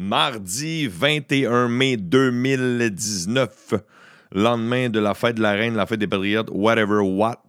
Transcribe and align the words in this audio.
Mardi 0.00 0.86
21 0.86 1.66
mai 1.66 1.96
2019, 1.96 3.74
lendemain 4.30 4.88
de 4.90 5.00
la 5.00 5.12
fête 5.12 5.34
de 5.34 5.42
la 5.42 5.54
reine, 5.54 5.74
la 5.74 5.86
fête 5.86 5.98
des 5.98 6.06
patriotes, 6.06 6.50
whatever 6.52 7.00
what. 7.00 7.42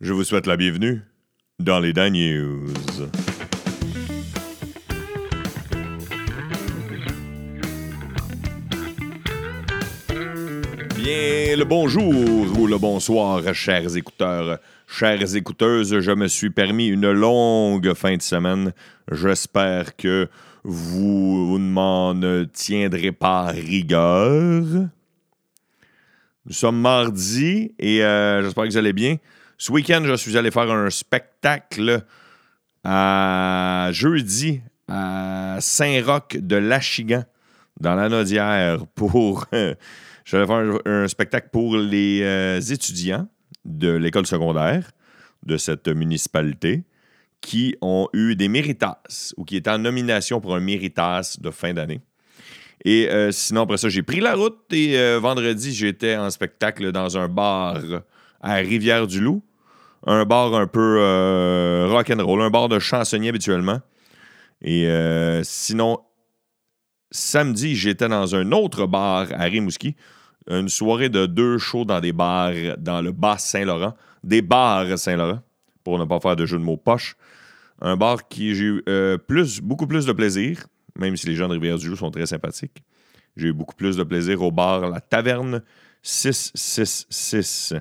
Je 0.00 0.14
vous 0.14 0.24
souhaite 0.24 0.46
la 0.46 0.56
bienvenue 0.56 1.02
dans 1.58 1.80
les 1.80 1.92
Dan 1.92 2.14
News. 2.14 2.72
Bien 10.96 11.56
le 11.58 11.64
bonjour 11.64 12.58
ou 12.58 12.66
le 12.66 12.78
bonsoir, 12.78 13.52
chers 13.52 13.94
écouteurs, 13.98 14.60
chères 14.86 15.36
écouteuses. 15.36 16.00
Je 16.00 16.12
me 16.12 16.26
suis 16.26 16.48
permis 16.48 16.86
une 16.86 17.12
longue 17.12 17.92
fin 17.92 18.16
de 18.16 18.22
semaine. 18.22 18.72
J'espère 19.12 19.94
que 19.96 20.30
vous, 20.64 21.46
vous 21.48 21.58
ne 21.58 21.70
m'en 21.70 22.14
tiendrez 22.52 23.12
pas 23.12 23.46
rigueur. 23.48 24.62
Nous 26.46 26.52
sommes 26.52 26.80
mardi 26.80 27.74
et 27.78 28.02
euh, 28.02 28.42
j'espère 28.42 28.64
que 28.64 28.70
vous 28.70 28.76
allez 28.78 28.94
bien. 28.94 29.16
Ce 29.58 29.70
week-end, 29.70 30.02
je 30.04 30.14
suis 30.14 30.36
allé 30.36 30.50
faire 30.50 30.70
un 30.70 30.90
spectacle 30.90 32.04
à 32.82 33.90
jeudi 33.92 34.62
à 34.88 35.58
Saint-Roch 35.60 36.36
de 36.36 36.56
l'Achigan, 36.56 37.24
dans 37.80 37.94
la 37.94 38.08
Nodière, 38.08 38.86
pour. 38.94 39.46
je 39.52 40.36
vais 40.36 40.46
faire 40.46 40.80
un, 40.86 41.08
spectacle 41.08 41.48
pour 41.52 41.76
les 41.76 42.20
euh, 42.22 42.60
étudiants 42.60 43.28
de 43.64 43.90
l'école 43.90 44.26
secondaire 44.26 44.90
de 45.44 45.56
cette 45.56 45.88
municipalité 45.88 46.84
qui 47.44 47.76
ont 47.82 48.08
eu 48.14 48.36
des 48.36 48.48
méritas 48.48 49.34
ou 49.36 49.44
qui 49.44 49.56
étaient 49.56 49.70
en 49.70 49.78
nomination 49.78 50.40
pour 50.40 50.56
un 50.56 50.60
méritas 50.60 51.36
de 51.38 51.50
fin 51.50 51.74
d'année. 51.74 52.00
Et 52.86 53.10
euh, 53.10 53.32
sinon, 53.32 53.62
après 53.62 53.76
ça, 53.76 53.90
j'ai 53.90 54.02
pris 54.02 54.20
la 54.20 54.34
route 54.34 54.58
et 54.72 54.98
euh, 54.98 55.18
vendredi, 55.20 55.74
j'étais 55.74 56.16
en 56.16 56.30
spectacle 56.30 56.90
dans 56.90 57.18
un 57.18 57.28
bar 57.28 57.76
à 58.40 58.54
Rivière-du-Loup. 58.54 59.42
Un 60.06 60.24
bar 60.24 60.54
un 60.54 60.66
peu 60.66 60.96
euh, 60.98 61.86
rock 61.90 62.10
and 62.10 62.24
roll, 62.24 62.40
un 62.40 62.50
bar 62.50 62.68
de 62.68 62.78
chansonniers 62.78 63.28
habituellement. 63.28 63.80
Et 64.62 64.88
sinon, 65.42 65.98
samedi, 67.10 67.76
j'étais 67.76 68.08
dans 68.08 68.34
un 68.34 68.52
autre 68.52 68.86
bar 68.86 69.26
à 69.32 69.44
Rimouski. 69.44 69.96
Une 70.48 70.70
soirée 70.70 71.10
de 71.10 71.26
deux 71.26 71.58
shows 71.58 71.84
dans 71.84 72.00
des 72.00 72.12
bars 72.12 72.52
dans 72.78 73.02
le 73.02 73.12
bas 73.12 73.36
Saint-Laurent. 73.36 73.94
Des 74.22 74.40
bars 74.40 74.98
Saint-Laurent, 74.98 75.40
pour 75.84 75.98
ne 75.98 76.04
pas 76.04 76.18
faire 76.18 76.34
de 76.34 76.46
jeu 76.46 76.58
de 76.58 76.64
mots 76.64 76.76
poche. 76.76 77.16
Un 77.80 77.96
bar 77.96 78.28
qui 78.28 78.54
j'ai 78.54 78.64
eu 78.64 78.82
plus, 79.26 79.60
beaucoup 79.60 79.86
plus 79.86 80.06
de 80.06 80.12
plaisir 80.12 80.66
même 80.96 81.16
si 81.16 81.26
les 81.26 81.34
gens 81.34 81.48
de 81.48 81.54
Rivière-du-Loup 81.54 81.96
sont 81.96 82.10
très 82.10 82.26
sympathiques. 82.26 82.82
J'ai 83.36 83.48
eu 83.48 83.52
beaucoup 83.52 83.74
plus 83.74 83.96
de 83.96 84.04
plaisir 84.04 84.42
au 84.42 84.52
bar 84.52 84.88
La 84.88 85.00
Taverne 85.00 85.62
666. 86.02 87.74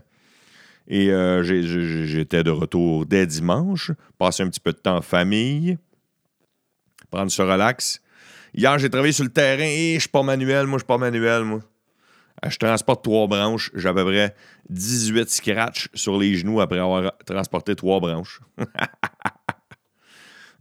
Et 0.87 1.11
euh, 1.11 1.43
j'étais 1.43 2.43
de 2.43 2.49
retour 2.49 3.05
dès 3.05 3.25
dimanche, 3.25 3.91
passer 4.17 4.43
un 4.43 4.49
petit 4.49 4.59
peu 4.59 4.73
de 4.73 4.77
temps 4.77 4.97
en 4.97 5.01
famille, 5.01 5.77
prendre 7.09 7.31
ce 7.31 7.41
relax. 7.41 8.01
Hier, 8.53 8.77
j'ai 8.79 8.89
travaillé 8.89 9.13
sur 9.13 9.23
le 9.23 9.31
terrain 9.31 9.63
et 9.63 9.95
je 9.95 10.01
suis 10.01 10.09
pas 10.09 10.23
manuel, 10.23 10.67
moi, 10.67 10.77
je 10.77 10.81
suis 10.81 10.87
pas 10.87 10.97
manuel, 10.97 11.43
moi. 11.43 11.59
Euh, 12.43 12.49
je 12.49 12.57
transporte 12.57 13.03
trois 13.03 13.27
branches. 13.27 13.71
J'ai 13.75 13.89
à 13.89 13.93
peu 13.93 14.05
près 14.05 14.35
18 14.69 15.29
scratchs 15.29 15.89
sur 15.93 16.17
les 16.17 16.35
genoux 16.35 16.61
après 16.61 16.79
avoir 16.79 17.11
transporté 17.25 17.75
trois 17.75 17.99
branches. 17.99 18.41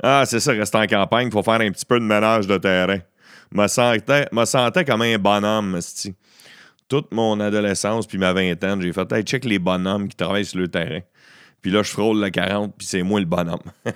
Ah, 0.04 0.24
c'est 0.26 0.40
ça, 0.40 0.50
rester 0.50 0.78
en 0.78 0.86
campagne, 0.88 1.28
il 1.28 1.32
faut 1.32 1.44
faire 1.44 1.60
un 1.60 1.70
petit 1.70 1.86
peu 1.86 2.00
de 2.00 2.04
ménage 2.04 2.48
de 2.48 2.58
terrain. 2.58 2.98
Me 3.52 3.68
sentais, 3.68 4.26
me 4.32 4.44
sentais 4.44 4.84
comme 4.84 5.02
un 5.02 5.16
bonhomme, 5.16 5.80
sti. 5.80 6.16
Toute 6.88 7.12
mon 7.12 7.38
adolescence 7.38 8.08
puis 8.08 8.18
ma 8.18 8.32
vingtaine, 8.32 8.82
j'ai 8.82 8.92
fait 8.92 9.12
hey, 9.12 9.22
check 9.22 9.44
les 9.44 9.60
bonhommes 9.60 10.08
qui 10.08 10.16
travaillent 10.16 10.44
sur 10.44 10.58
le 10.58 10.66
terrain. 10.66 11.02
Puis 11.60 11.70
là, 11.70 11.84
je 11.84 11.90
frôle 11.92 12.20
le 12.20 12.30
40, 12.30 12.74
puis 12.76 12.84
c'est 12.84 13.04
moi 13.04 13.20
le 13.20 13.26
bonhomme. 13.26 13.62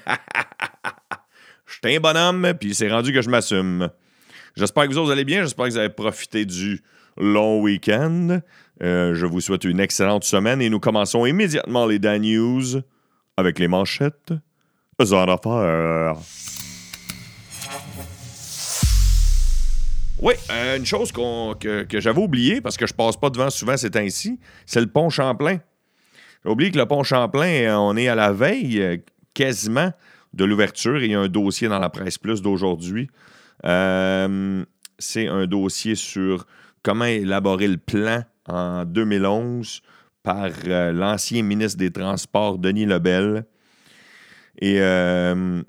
Je 1.66 1.72
suis 1.82 1.97
un 1.97 2.00
bonhomme, 2.00 2.53
puis 2.60 2.75
c'est 2.76 2.88
rendu 2.88 3.12
que 3.12 3.20
je 3.20 3.28
m'assume. 3.28 3.91
J'espère 4.54 4.86
que 4.88 4.94
vous 4.94 5.10
allez 5.10 5.25
bien. 5.25 5.42
J'espère 5.42 5.66
que 5.66 5.72
vous 5.72 5.78
avez 5.78 5.88
profité 5.88 6.44
du 6.44 6.81
long 7.16 7.60
week-end. 7.60 8.41
Euh, 8.82 9.15
je 9.15 9.25
vous 9.25 9.41
souhaite 9.41 9.65
une 9.65 9.81
excellente 9.81 10.25
semaine 10.25 10.60
et 10.60 10.69
nous 10.69 10.81
commençons 10.81 11.25
immédiatement 11.25 11.87
les 11.87 11.99
Dan 11.99 12.21
News 12.22 12.82
avec 13.37 13.59
les 13.59 13.69
manchettes 13.69 14.34
oui, 20.19 20.34
euh, 20.50 20.77
une 20.78 20.87
chose 20.87 21.12
que, 21.12 21.87
j'avais 21.91 22.21
oublié 22.21 22.60
parce 22.60 22.77
que 22.77 22.87
je 22.87 22.94
passe 22.94 23.16
pas 23.16 23.28
devant 23.31 23.50
souvent 23.50 23.77
ces 23.77 23.91
temps-ci, 23.91 24.41
c'est 24.65 24.81
le 24.81 24.87
pont 24.87 25.10
Champlain. 25.10 25.59
J'ai 26.44 26.50
oublié 26.50 26.71
que 26.71 26.78
le 26.78 26.87
pont 26.87 27.03
Champlain, 27.03 27.65
euh, 27.65 27.77
on 27.77 27.97
est 27.97 28.09
à 28.09 28.15
la 28.15 28.33
veille 28.33 29.03
quasiment 29.34 29.93
de 30.33 30.44
l'ouverture. 30.44 31.03
Il 31.03 31.10
y 31.10 31.15
a 31.15 31.21
un 31.21 31.28
dossier 31.28 31.69
dans 31.69 31.78
la 31.78 31.91
presse 31.91 32.16
plus 32.19 32.41
d'aujourd'hui. 32.43 33.10
c'est 33.62 35.28
un 35.28 35.47
dossier 35.47 35.94
sur 35.94 36.47
comment 36.86 37.04
élaborer 37.04 37.66
le 37.66 37.78
plan 37.78 38.22
en 38.48 38.84
2011 38.84 39.82
par 40.22 40.50
l'ancien 40.64 41.42
ministre 41.42 41.78
des 41.78 41.91
Transports, 41.91 42.58
Denis 42.58 42.86
Lebel. 42.86 43.44
Et 44.60 44.80
euh, 44.80 45.64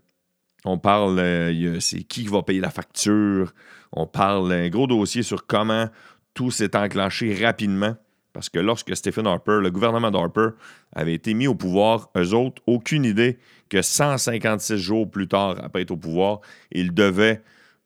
on 0.63 0.77
parle, 0.77 1.17
euh, 1.17 1.79
c'est 1.79 2.03
qui 2.03 2.27
va 2.27 2.43
payer 2.43 2.59
la 2.59 2.69
facture. 2.69 3.51
On 3.91 4.05
parle 4.05 4.51
un 4.51 4.69
gros 4.69 4.85
dossier 4.85 5.23
sur 5.23 5.47
comment 5.47 5.89
tout 6.35 6.51
s'est 6.51 6.75
enclenché 6.75 7.33
rapidement. 7.43 7.95
Parce 8.31 8.49
que 8.49 8.59
lorsque 8.59 8.95
Stephen 8.95 9.25
Harper, 9.25 9.57
le 9.59 9.71
gouvernement 9.71 10.11
d'Harper, 10.11 10.49
avait 10.93 11.15
été 11.15 11.33
mis 11.33 11.47
au 11.47 11.55
pouvoir, 11.55 12.11
eux 12.15 12.35
autres, 12.35 12.61
aucune 12.67 13.05
idée 13.05 13.39
que 13.69 13.81
156 13.81 14.77
jours 14.77 15.09
plus 15.09 15.27
tard, 15.27 15.55
après 15.63 15.81
être 15.81 15.89
au 15.89 15.97
pouvoir, 15.97 16.41
ils 16.71 16.93
devaient 16.93 17.41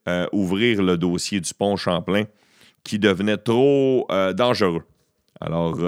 euh, 0.06 0.26
ouvrir 0.32 0.82
le 0.82 0.98
dossier 0.98 1.40
du 1.40 1.54
pont 1.54 1.76
Champlain 1.76 2.24
qui 2.84 2.98
devenait 2.98 3.36
trop 3.36 4.06
dangereux. 4.34 4.82
Alors, 5.40 5.78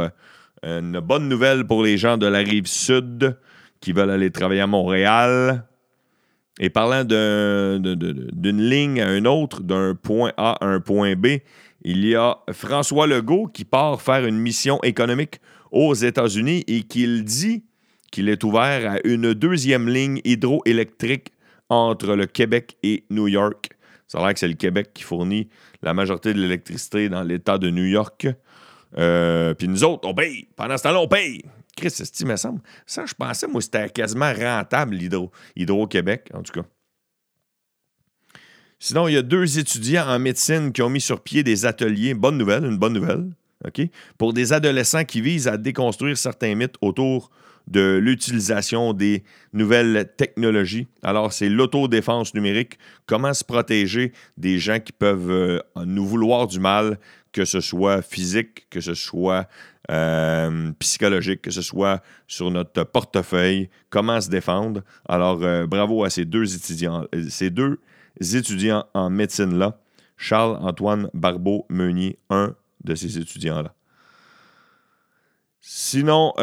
une 0.62 1.00
bonne 1.00 1.28
nouvelle 1.28 1.66
pour 1.66 1.82
les 1.82 1.98
gens 1.98 2.16
de 2.16 2.26
la 2.26 2.38
rive 2.38 2.66
sud 2.66 3.36
qui 3.80 3.92
veulent 3.92 4.10
aller 4.10 4.30
travailler 4.30 4.62
à 4.62 4.66
Montréal. 4.66 5.66
Et 6.60 6.70
parlant 6.70 7.04
d'une 7.04 8.68
ligne 8.68 9.02
à 9.02 9.16
une 9.16 9.26
autre, 9.26 9.62
d'un 9.62 9.94
point 9.94 10.32
A 10.36 10.52
à 10.64 10.66
un 10.66 10.80
point 10.80 11.16
B, 11.16 11.38
il 11.82 12.06
y 12.06 12.14
a 12.14 12.38
François 12.52 13.06
Legault 13.06 13.48
qui 13.48 13.64
part 13.64 14.00
faire 14.00 14.24
une 14.24 14.38
mission 14.38 14.78
économique 14.84 15.40
aux 15.72 15.94
États-Unis 15.94 16.64
et 16.68 16.84
qu'il 16.84 17.24
dit 17.24 17.64
qu'il 18.12 18.28
est 18.28 18.44
ouvert 18.44 18.92
à 18.92 18.98
une 19.04 19.34
deuxième 19.34 19.88
ligne 19.88 20.20
hydroélectrique 20.24 21.32
entre 21.68 22.14
le 22.14 22.26
Québec 22.26 22.76
et 22.84 23.04
New 23.10 23.26
York. 23.26 23.73
Ça 24.06 24.18
a 24.18 24.22
l'air 24.22 24.34
que 24.34 24.40
c'est 24.40 24.48
le 24.48 24.54
Québec 24.54 24.90
qui 24.94 25.02
fournit 25.02 25.48
la 25.82 25.94
majorité 25.94 26.34
de 26.34 26.40
l'électricité 26.40 27.08
dans 27.08 27.22
l'État 27.22 27.58
de 27.58 27.70
New 27.70 27.84
York. 27.84 28.28
Euh, 28.98 29.54
puis 29.54 29.68
nous 29.68 29.84
autres, 29.84 30.06
on 30.08 30.14
paye. 30.14 30.48
Pendant 30.56 30.76
ce 30.76 30.84
temps-là, 30.84 31.00
on 31.00 31.08
paye. 31.08 31.42
Chris, 31.76 31.90
ça 31.90 32.04
me 32.24 32.36
semble. 32.36 32.60
Ça, 32.86 33.04
je 33.06 33.14
pensais, 33.14 33.46
moi, 33.48 33.60
c'était 33.60 33.88
quasiment 33.88 34.32
rentable, 34.32 34.96
Hydro-Québec, 35.56 36.30
en 36.34 36.42
tout 36.42 36.52
cas. 36.52 36.66
Sinon, 38.78 39.08
il 39.08 39.14
y 39.14 39.16
a 39.16 39.22
deux 39.22 39.58
étudiants 39.58 40.06
en 40.06 40.18
médecine 40.18 40.72
qui 40.72 40.82
ont 40.82 40.90
mis 40.90 41.00
sur 41.00 41.20
pied 41.22 41.42
des 41.42 41.64
ateliers. 41.64 42.14
Bonne 42.14 42.36
nouvelle, 42.36 42.64
une 42.64 42.76
bonne 42.76 42.92
nouvelle. 42.92 43.30
OK? 43.66 43.80
Pour 44.18 44.32
des 44.32 44.52
adolescents 44.52 45.04
qui 45.04 45.20
visent 45.20 45.48
à 45.48 45.56
déconstruire 45.56 46.18
certains 46.18 46.54
mythes 46.54 46.76
autour 46.80 47.30
de 47.66 47.96
l'utilisation 47.96 48.92
des 48.92 49.24
nouvelles 49.52 50.12
technologies. 50.16 50.86
Alors, 51.02 51.32
c'est 51.32 51.48
l'autodéfense 51.48 52.34
numérique. 52.34 52.78
Comment 53.06 53.32
se 53.32 53.44
protéger 53.44 54.12
des 54.36 54.58
gens 54.58 54.80
qui 54.80 54.92
peuvent 54.92 55.30
euh, 55.30 55.60
nous 55.84 56.06
vouloir 56.06 56.46
du 56.46 56.60
mal, 56.60 56.98
que 57.32 57.44
ce 57.44 57.60
soit 57.60 58.02
physique, 58.02 58.66
que 58.70 58.80
ce 58.80 58.94
soit 58.94 59.48
euh, 59.90 60.72
psychologique, 60.78 61.42
que 61.42 61.50
ce 61.50 61.62
soit 61.62 62.02
sur 62.26 62.50
notre 62.50 62.84
portefeuille, 62.84 63.70
comment 63.90 64.20
se 64.20 64.28
défendre? 64.28 64.82
Alors, 65.08 65.42
euh, 65.42 65.66
bravo 65.66 66.04
à 66.04 66.10
ces 66.10 66.24
deux 66.24 66.54
étudiants, 66.54 67.06
ces 67.28 67.50
deux 67.50 67.80
étudiants 68.20 68.84
en 68.94 69.10
médecine-là. 69.10 69.80
Charles-Antoine 70.16 71.10
Barbeau-Meunier, 71.12 72.18
un 72.30 72.54
de 72.84 72.94
ces 72.94 73.18
étudiants-là. 73.18 73.74
Sinon, 75.66 76.34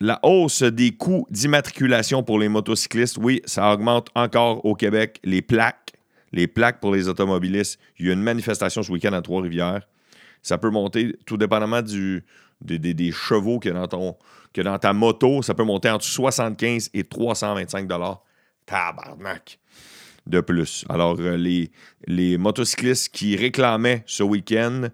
la 0.00 0.20
hausse 0.22 0.62
des 0.62 0.92
coûts 0.92 1.26
d'immatriculation 1.30 2.22
pour 2.22 2.38
les 2.38 2.50
motocyclistes, 2.50 3.16
oui, 3.16 3.40
ça 3.46 3.72
augmente 3.72 4.08
encore 4.14 4.62
au 4.66 4.74
Québec. 4.74 5.18
Les 5.24 5.40
plaques, 5.40 5.94
les 6.32 6.46
plaques 6.46 6.80
pour 6.80 6.94
les 6.94 7.08
automobilistes. 7.08 7.80
Il 7.98 8.06
y 8.06 8.10
a 8.10 8.12
une 8.12 8.22
manifestation 8.22 8.82
ce 8.82 8.92
week-end 8.92 9.14
à 9.14 9.22
Trois-Rivières. 9.22 9.88
Ça 10.42 10.58
peut 10.58 10.68
monter, 10.68 11.16
tout 11.24 11.38
dépendamment 11.38 11.80
des, 11.80 13.12
chevaux 13.12 13.60
que 13.60 13.70
dans, 13.70 13.88
ton, 13.88 14.14
dans 14.54 14.78
ta 14.78 14.92
moto, 14.92 15.40
ça 15.40 15.54
peut 15.54 15.64
monter 15.64 15.88
entre 15.88 16.04
75 16.04 16.90
et 16.92 17.04
325 17.04 17.88
Tabarnak. 18.66 19.58
de 20.26 20.40
plus. 20.42 20.84
Alors, 20.90 21.16
euh, 21.18 21.38
les, 21.38 21.70
les 22.06 22.36
motocyclistes 22.36 23.08
qui 23.08 23.36
réclamaient 23.36 24.02
ce 24.06 24.22
week-end, 24.22 24.88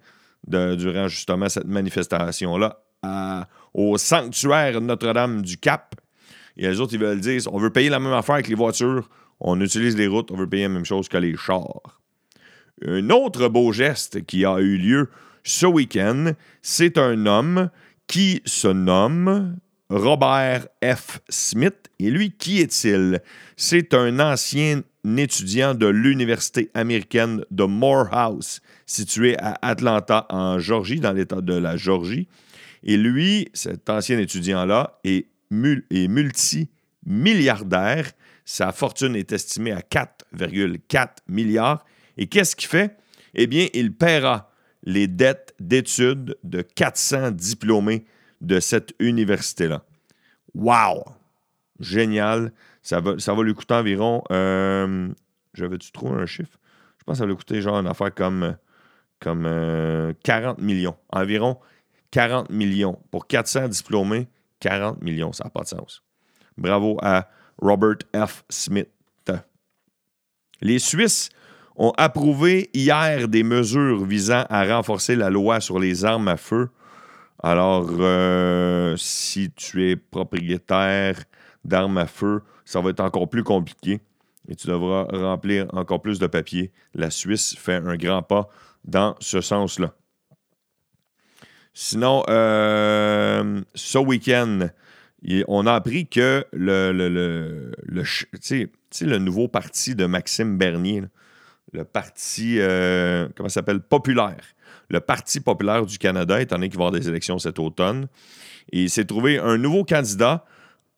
durant 0.46 1.08
justement 1.08 1.48
cette 1.48 1.66
manifestation-là, 1.66 2.80
au 3.74 3.98
sanctuaire 3.98 4.80
Notre-Dame 4.80 5.42
du 5.42 5.56
Cap, 5.58 5.94
et 6.56 6.68
les 6.68 6.80
autres, 6.80 6.94
ils 6.94 7.00
veulent 7.00 7.20
dire 7.20 7.42
on 7.52 7.58
veut 7.58 7.70
payer 7.70 7.88
la 7.88 8.00
même 8.00 8.12
affaire 8.12 8.42
que 8.42 8.48
les 8.48 8.54
voitures, 8.54 9.08
on 9.40 9.60
utilise 9.60 9.96
les 9.96 10.06
routes, 10.06 10.30
on 10.30 10.36
veut 10.36 10.48
payer 10.48 10.64
la 10.64 10.70
même 10.70 10.84
chose 10.84 11.08
que 11.08 11.16
les 11.16 11.36
chars. 11.36 12.00
Un 12.84 13.10
autre 13.10 13.48
beau 13.48 13.72
geste 13.72 14.24
qui 14.26 14.44
a 14.44 14.58
eu 14.58 14.76
lieu 14.76 15.08
ce 15.42 15.66
week-end, 15.66 16.32
c'est 16.62 16.98
un 16.98 17.26
homme 17.26 17.70
qui 18.06 18.42
se 18.44 18.68
nomme 18.68 19.56
Robert 19.90 20.66
F. 20.84 21.20
Smith. 21.28 21.90
Et 21.98 22.10
lui, 22.10 22.30
qui 22.32 22.60
est-il? 22.60 23.20
C'est 23.56 23.94
un 23.94 24.20
ancien 24.20 24.82
étudiant 25.16 25.74
de 25.74 25.86
l'Université 25.86 26.70
américaine 26.74 27.44
de 27.50 27.64
Morehouse, 27.64 28.60
située 28.86 29.38
à 29.38 29.58
Atlanta, 29.62 30.26
en 30.30 30.58
Georgie, 30.58 31.00
dans 31.00 31.12
l'État 31.12 31.40
de 31.40 31.54
la 31.54 31.76
Georgie. 31.76 32.28
Et 32.82 32.96
lui, 32.96 33.48
cet 33.54 33.88
ancien 33.90 34.18
étudiant-là, 34.18 34.98
est, 35.04 35.28
est 35.90 36.08
multimilliardaire. 36.08 38.10
Sa 38.44 38.72
fortune 38.72 39.14
est 39.16 39.32
estimée 39.32 39.72
à 39.72 39.80
4,4 39.80 41.08
milliards. 41.28 41.84
Et 42.16 42.26
qu'est-ce 42.26 42.56
qu'il 42.56 42.68
fait? 42.68 42.96
Eh 43.34 43.46
bien, 43.46 43.68
il 43.74 43.94
paiera 43.94 44.50
les 44.82 45.06
dettes 45.06 45.54
d'études 45.60 46.38
de 46.42 46.62
400 46.62 47.32
diplômés 47.32 48.06
de 48.40 48.60
cette 48.60 48.94
université-là. 48.98 49.84
Wow! 50.54 51.04
Génial. 51.78 52.52
Ça 52.82 53.00
va, 53.00 53.18
ça 53.18 53.34
va 53.34 53.42
lui 53.42 53.54
coûter 53.54 53.74
environ. 53.74 54.22
Euh, 54.30 55.08
J'avais-tu 55.54 55.92
trouvé 55.92 56.20
un 56.20 56.26
chiffre? 56.26 56.58
Je 56.98 57.04
pense 57.04 57.14
que 57.14 57.18
ça 57.18 57.24
va 57.24 57.28
lui 57.28 57.36
coûter 57.36 57.60
genre 57.60 57.78
une 57.78 57.86
affaire 57.86 58.14
comme, 58.14 58.56
comme 59.20 59.42
40 60.22 60.58
euh, 60.58 60.62
millions. 60.62 60.96
Environ 61.10 61.58
40 62.10 62.50
millions. 62.50 62.98
Pour 63.10 63.26
400 63.26 63.68
diplômés, 63.68 64.28
40 64.60 65.02
millions. 65.02 65.32
Ça 65.32 65.44
n'a 65.44 65.50
pas 65.50 65.62
de 65.62 65.68
sens. 65.68 66.02
Bravo 66.56 66.98
à 67.02 67.28
Robert 67.58 67.98
F. 68.14 68.44
Smith. 68.48 68.88
Les 70.62 70.78
Suisses 70.78 71.30
ont 71.76 71.92
approuvé 71.96 72.68
hier 72.74 73.28
des 73.28 73.42
mesures 73.42 74.04
visant 74.04 74.44
à 74.50 74.64
renforcer 74.64 75.16
la 75.16 75.30
loi 75.30 75.60
sur 75.60 75.78
les 75.78 76.04
armes 76.04 76.28
à 76.28 76.36
feu. 76.36 76.68
Alors, 77.42 77.88
euh, 78.00 78.94
si 78.98 79.50
tu 79.52 79.88
es 79.88 79.96
propriétaire 79.96 81.16
d'armes 81.64 81.96
à 81.96 82.06
feu, 82.06 82.42
ça 82.70 82.80
va 82.80 82.90
être 82.90 83.00
encore 83.00 83.28
plus 83.28 83.42
compliqué 83.42 84.00
et 84.48 84.54
tu 84.54 84.68
devras 84.68 85.02
remplir 85.10 85.66
encore 85.72 86.00
plus 86.00 86.20
de 86.20 86.28
papiers. 86.28 86.70
La 86.94 87.10
Suisse 87.10 87.56
fait 87.58 87.74
un 87.74 87.96
grand 87.96 88.22
pas 88.22 88.48
dans 88.84 89.16
ce 89.18 89.40
sens-là. 89.40 89.92
Sinon, 91.74 92.22
euh, 92.28 93.60
ce 93.74 93.98
week-end, 93.98 94.68
on 95.48 95.66
a 95.66 95.74
appris 95.74 96.06
que 96.06 96.44
le, 96.52 96.92
le, 96.92 97.72
le, 97.88 99.18
nouveau 99.18 99.48
parti 99.48 99.96
de 99.96 100.06
Maxime 100.06 100.56
Bernier, 100.56 101.02
le 101.72 101.84
parti, 101.84 102.60
euh, 102.60 103.28
comment 103.36 103.48
s'appelle, 103.48 103.80
populaire. 103.80 104.44
Le 104.88 105.00
Parti 105.00 105.40
populaire 105.40 105.86
du 105.86 105.98
Canada, 105.98 106.40
étant 106.40 106.56
donné 106.56 106.68
qu'il 106.68 106.78
va 106.78 106.84
y 106.84 106.86
avoir 106.88 107.00
des 107.00 107.08
élections 107.08 107.38
cet 107.38 107.58
automne. 107.58 108.06
Il 108.72 108.90
s'est 108.90 109.04
trouvé 109.04 109.38
un 109.38 109.56
nouveau 109.56 109.84
candidat 109.84 110.44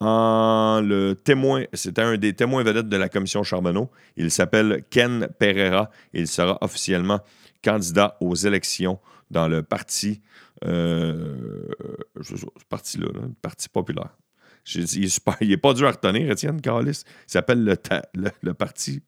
le 0.03 1.13
témoin. 1.13 1.65
C'était 1.73 2.01
un 2.01 2.17
des 2.17 2.33
témoins 2.33 2.63
vedettes 2.63 2.89
de 2.89 2.97
la 2.97 3.09
commission 3.09 3.43
Charbonneau. 3.43 3.89
Il 4.17 4.31
s'appelle 4.31 4.83
Ken 4.89 5.27
Pereira. 5.39 5.89
Il 6.13 6.27
sera 6.27 6.57
officiellement 6.61 7.19
candidat 7.63 8.17
aux 8.19 8.35
élections 8.35 8.99
dans 9.31 9.47
le 9.47 9.63
parti, 9.63 10.21
euh, 10.65 11.67
parti-là, 12.69 13.07
le 13.13 13.33
Parti 13.41 13.69
populaire. 13.69 14.15
il, 14.75 15.09
n'est 15.41 15.57
pas 15.57 15.73
dur 15.73 15.87
à 15.87 15.91
retenir, 15.91 16.29
Étienne 16.29 16.61
Carlis. 16.61 17.03
Il 17.27 17.31
s'appelle 17.31 17.63
le, 17.63 17.75
le 18.41 18.53
Parti 18.53 19.01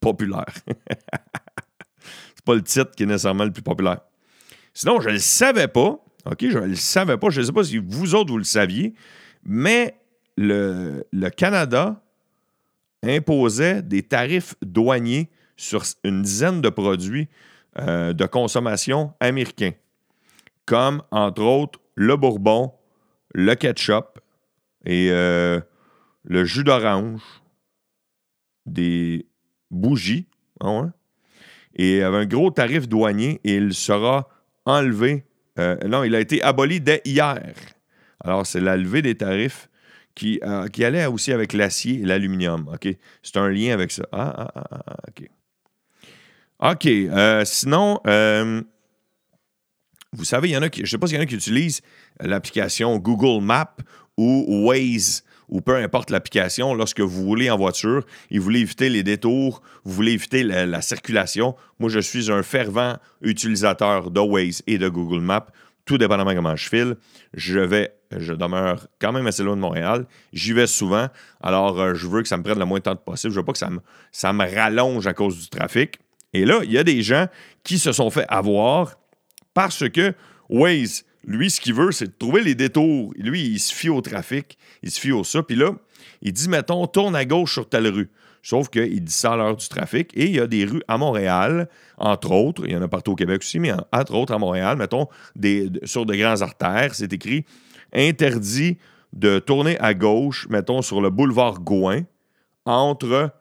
populaire. 0.00 0.54
c'est 2.34 2.44
pas 2.44 2.54
le 2.54 2.62
titre 2.62 2.92
qui 2.92 3.02
est 3.02 3.06
nécessairement 3.06 3.44
le 3.44 3.52
plus 3.52 3.62
populaire. 3.62 4.00
Sinon, 4.72 5.00
je 5.00 5.10
le 5.10 5.18
savais 5.18 5.68
pas. 5.68 6.02
OK, 6.26 6.38
je 6.40 6.58
ne 6.58 6.66
le 6.66 6.76
savais 6.76 7.18
pas. 7.18 7.30
Je 7.30 7.40
ne 7.40 7.46
sais 7.46 7.52
pas 7.52 7.64
si 7.64 7.78
vous 7.78 8.14
autres, 8.14 8.30
vous 8.30 8.38
le 8.38 8.44
saviez. 8.44 8.94
Mais 9.44 9.99
le, 10.40 11.28
Canada 11.36 12.02
imposait 13.02 13.82
des 13.82 14.02
tarifs 14.02 14.54
douaniers 14.62 15.30
sur 15.56 15.84
une 16.04 16.22
dizaine 16.22 16.60
de 16.60 16.70
produits 16.70 17.28
euh, 17.78 18.12
de 18.12 18.24
consommation 18.26 19.12
américains, 19.20 19.72
comme 20.64 21.02
entre 21.10 21.42
autres 21.42 21.78
le 21.94 22.16
bourbon, 22.16 22.72
le 23.34 23.54
ketchup 23.54 24.18
et 24.86 25.08
euh, 25.10 25.60
le 26.24 26.44
jus 26.44 26.64
d'orange, 26.64 27.20
des 28.66 29.26
bougie. 29.70 30.26
Ah 30.62 30.90
et 31.74 32.02
avait 32.02 32.18
un 32.18 32.26
gros 32.26 32.50
tarif 32.50 32.88
douanier 32.88 33.40
et 33.44 33.54
il 33.54 33.72
sera 33.72 34.28
enlevé. 34.66 35.24
Euh, 35.58 35.76
non, 35.86 36.02
il 36.02 36.14
a 36.14 36.20
été 36.20 36.42
aboli 36.42 36.80
dès 36.80 37.00
hier. 37.04 37.40
Alors, 38.22 38.46
c'est 38.46 38.60
la 38.60 38.76
levée 38.76 39.00
des 39.00 39.14
tarifs 39.14 39.69
qui, 40.20 40.38
euh, 40.42 40.68
qui 40.68 40.84
allait 40.84 41.06
aussi 41.06 41.32
avec 41.32 41.54
l'acier 41.54 42.00
et 42.00 42.04
l'aluminium. 42.04 42.68
OK? 42.74 42.94
C'est 43.22 43.38
un 43.38 43.48
lien 43.48 43.72
avec 43.72 43.90
ça. 43.90 44.02
Ah, 44.12 44.34
ah, 44.36 44.52
ah, 44.54 44.68
ah, 44.70 44.84
ah 44.86 44.96
OK. 45.08 45.30
OK. 46.58 46.86
Euh, 46.86 47.42
sinon, 47.46 47.98
vous 50.12 50.24
savez, 50.24 50.50
il 50.50 50.52
y 50.52 50.56
en 50.58 50.62
a 50.62 50.68
qui, 50.68 50.80
je 50.80 50.84
ne 50.84 50.88
sais 50.88 50.98
pas 50.98 51.06
s'il 51.06 51.16
y 51.16 51.18
en 51.18 51.22
a 51.22 51.26
qui 51.26 51.36
utilisent 51.36 51.80
l'application 52.20 52.98
Google 52.98 53.42
Maps 53.42 53.76
ou 54.18 54.66
Waze 54.66 55.24
ou 55.48 55.62
peu 55.62 55.76
importe 55.76 56.10
l'application, 56.10 56.74
lorsque 56.74 57.00
vous 57.00 57.24
roulez 57.24 57.50
en 57.50 57.56
voiture 57.56 58.04
et 58.30 58.38
vous 58.38 58.44
voulez 58.44 58.60
éviter 58.60 58.90
les 58.90 59.02
détours, 59.02 59.62
vous 59.84 59.92
voulez 59.94 60.12
éviter 60.12 60.42
la, 60.44 60.82
circulation, 60.82 61.56
moi, 61.78 61.88
je 61.88 61.98
suis 61.98 62.30
un 62.30 62.42
fervent 62.42 62.98
utilisateur 63.22 64.10
de 64.10 64.20
Waze 64.20 64.62
et 64.66 64.76
de 64.76 64.88
Google 64.88 65.20
Maps 65.20 65.48
tout 65.90 65.98
dépendamment 65.98 66.36
comment 66.36 66.54
je 66.54 66.68
file. 66.68 66.96
Je 67.34 67.58
vais, 67.58 67.92
je 68.16 68.32
demeure 68.32 68.86
quand 69.00 69.10
même 69.10 69.26
assez 69.26 69.42
loin 69.42 69.56
de 69.56 69.60
Montréal. 69.60 70.06
J'y 70.32 70.52
vais 70.52 70.68
souvent. 70.68 71.08
Alors, 71.42 71.80
euh, 71.80 71.94
je 71.94 72.06
veux 72.06 72.22
que 72.22 72.28
ça 72.28 72.36
me 72.36 72.44
prenne 72.44 72.60
le 72.60 72.64
moins 72.64 72.78
de 72.78 72.84
temps 72.84 72.94
possible. 72.94 73.32
Je 73.34 73.40
veux 73.40 73.44
pas 73.44 73.50
que 73.50 73.58
ça 73.58 73.70
me, 73.70 73.80
ça 74.12 74.32
me 74.32 74.44
rallonge 74.44 75.08
à 75.08 75.14
cause 75.14 75.36
du 75.36 75.48
trafic. 75.48 75.98
Et 76.32 76.44
là, 76.44 76.60
il 76.62 76.70
y 76.70 76.78
a 76.78 76.84
des 76.84 77.02
gens 77.02 77.26
qui 77.64 77.80
se 77.80 77.90
sont 77.90 78.08
fait 78.08 78.24
avoir 78.28 79.00
parce 79.52 79.88
que 79.88 80.14
Waze 80.48 81.02
lui, 81.24 81.50
ce 81.50 81.60
qu'il 81.60 81.74
veut, 81.74 81.90
c'est 81.90 82.06
de 82.06 82.14
trouver 82.16 82.42
les 82.42 82.54
détours. 82.54 83.12
Lui, 83.16 83.42
il 83.42 83.58
se 83.58 83.74
fie 83.74 83.88
au 83.88 84.00
trafic, 84.00 84.56
il 84.84 84.92
se 84.92 85.00
fie 85.00 85.10
au 85.10 85.24
ça. 85.24 85.42
Puis 85.42 85.56
là, 85.56 85.72
il 86.22 86.32
dit, 86.32 86.48
mettons, 86.48 86.86
tourne 86.86 87.16
à 87.16 87.24
gauche 87.24 87.54
sur 87.54 87.68
telle 87.68 87.88
rue. 87.88 88.10
Sauf 88.42 88.68
qu'il 88.68 89.02
dit 89.02 89.12
ça 89.12 89.32
à 89.32 89.36
l'heure 89.36 89.56
du 89.56 89.68
trafic. 89.68 90.10
Et 90.14 90.26
il 90.26 90.36
y 90.36 90.40
a 90.40 90.46
des 90.46 90.64
rues 90.64 90.82
à 90.88 90.96
Montréal, 90.96 91.68
entre 91.98 92.32
autres, 92.32 92.62
il 92.66 92.72
y 92.72 92.76
en 92.76 92.82
a 92.82 92.88
partout 92.88 93.12
au 93.12 93.16
Québec 93.16 93.42
aussi, 93.42 93.58
mais 93.58 93.72
entre 93.92 94.14
autres 94.14 94.32
à 94.32 94.38
Montréal, 94.38 94.76
mettons, 94.76 95.08
sur 95.84 96.06
de 96.06 96.14
grands 96.14 96.40
artères, 96.40 96.94
c'est 96.94 97.12
écrit 97.12 97.44
interdit 97.92 98.78
de 99.12 99.38
tourner 99.40 99.78
à 99.80 99.94
gauche, 99.94 100.46
mettons, 100.48 100.82
sur 100.82 101.00
le 101.00 101.10
boulevard 101.10 101.60
Gouin, 101.60 102.02
entre 102.64 103.32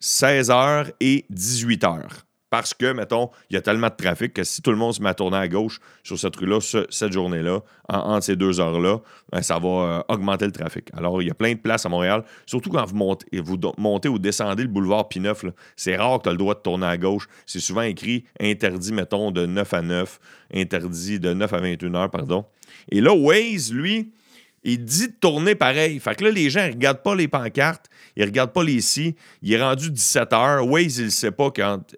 16h 0.00 0.92
et 1.00 1.24
18h 1.32 2.23
parce 2.54 2.72
que, 2.72 2.92
mettons, 2.92 3.30
il 3.50 3.54
y 3.54 3.56
a 3.56 3.62
tellement 3.62 3.88
de 3.88 3.96
trafic 3.96 4.32
que 4.32 4.44
si 4.44 4.62
tout 4.62 4.70
le 4.70 4.76
monde 4.76 4.94
se 4.94 5.02
met 5.02 5.08
à 5.08 5.14
tourner 5.14 5.38
à 5.38 5.48
gauche 5.48 5.80
sur 6.04 6.16
cette 6.16 6.36
rue-là, 6.36 6.60
cette 6.88 7.12
journée-là, 7.12 7.62
entre 7.88 8.22
ces 8.22 8.36
deux 8.36 8.60
heures-là, 8.60 9.00
ben, 9.32 9.42
ça 9.42 9.58
va 9.58 9.68
euh, 9.68 10.02
augmenter 10.06 10.46
le 10.46 10.52
trafic. 10.52 10.88
Alors, 10.96 11.20
il 11.20 11.26
y 11.26 11.32
a 11.32 11.34
plein 11.34 11.54
de 11.54 11.58
places 11.58 11.84
à 11.84 11.88
Montréal, 11.88 12.22
surtout 12.46 12.70
quand 12.70 12.84
vous 12.84 12.94
montez, 12.94 14.08
ou 14.08 14.18
descendez 14.20 14.62
le 14.62 14.68
boulevard 14.68 15.08
P9. 15.12 15.50
C'est 15.74 15.96
rare 15.96 16.18
que 16.18 16.22
tu 16.22 16.28
as 16.28 16.32
le 16.32 16.38
droit 16.38 16.54
de 16.54 16.60
tourner 16.60 16.86
à 16.86 16.96
gauche. 16.96 17.26
C'est 17.44 17.58
souvent 17.58 17.82
écrit 17.82 18.24
interdit, 18.38 18.92
mettons, 18.92 19.32
de 19.32 19.46
9 19.46 19.74
à 19.74 19.82
9, 19.82 20.20
interdit 20.54 21.18
de 21.18 21.34
9 21.34 21.52
à 21.52 21.58
21 21.58 21.94
heures, 21.96 22.10
pardon. 22.10 22.44
Et 22.88 23.00
là, 23.00 23.12
Waze, 23.12 23.72
lui, 23.72 24.12
il 24.64 24.84
dit 24.84 25.08
de 25.08 25.12
tourner 25.12 25.54
pareil. 25.54 26.00
Fait 26.00 26.14
que 26.14 26.24
là, 26.24 26.30
les 26.30 26.50
gens 26.50 26.66
ne 26.66 26.72
regardent 26.72 27.02
pas 27.02 27.14
les 27.14 27.28
pancartes, 27.28 27.86
il 28.16 28.22
ne 28.22 28.26
regarde 28.26 28.52
pas 28.52 28.64
les 28.64 28.80
si. 28.80 29.14
Il 29.42 29.52
est 29.52 29.62
rendu 29.62 29.90
17h. 29.90 30.60
Waze, 30.60 30.98
il 30.98 31.04
ne 31.06 31.10
sait 31.10 31.30
pas 31.30 31.50
qu'entre 31.50 31.94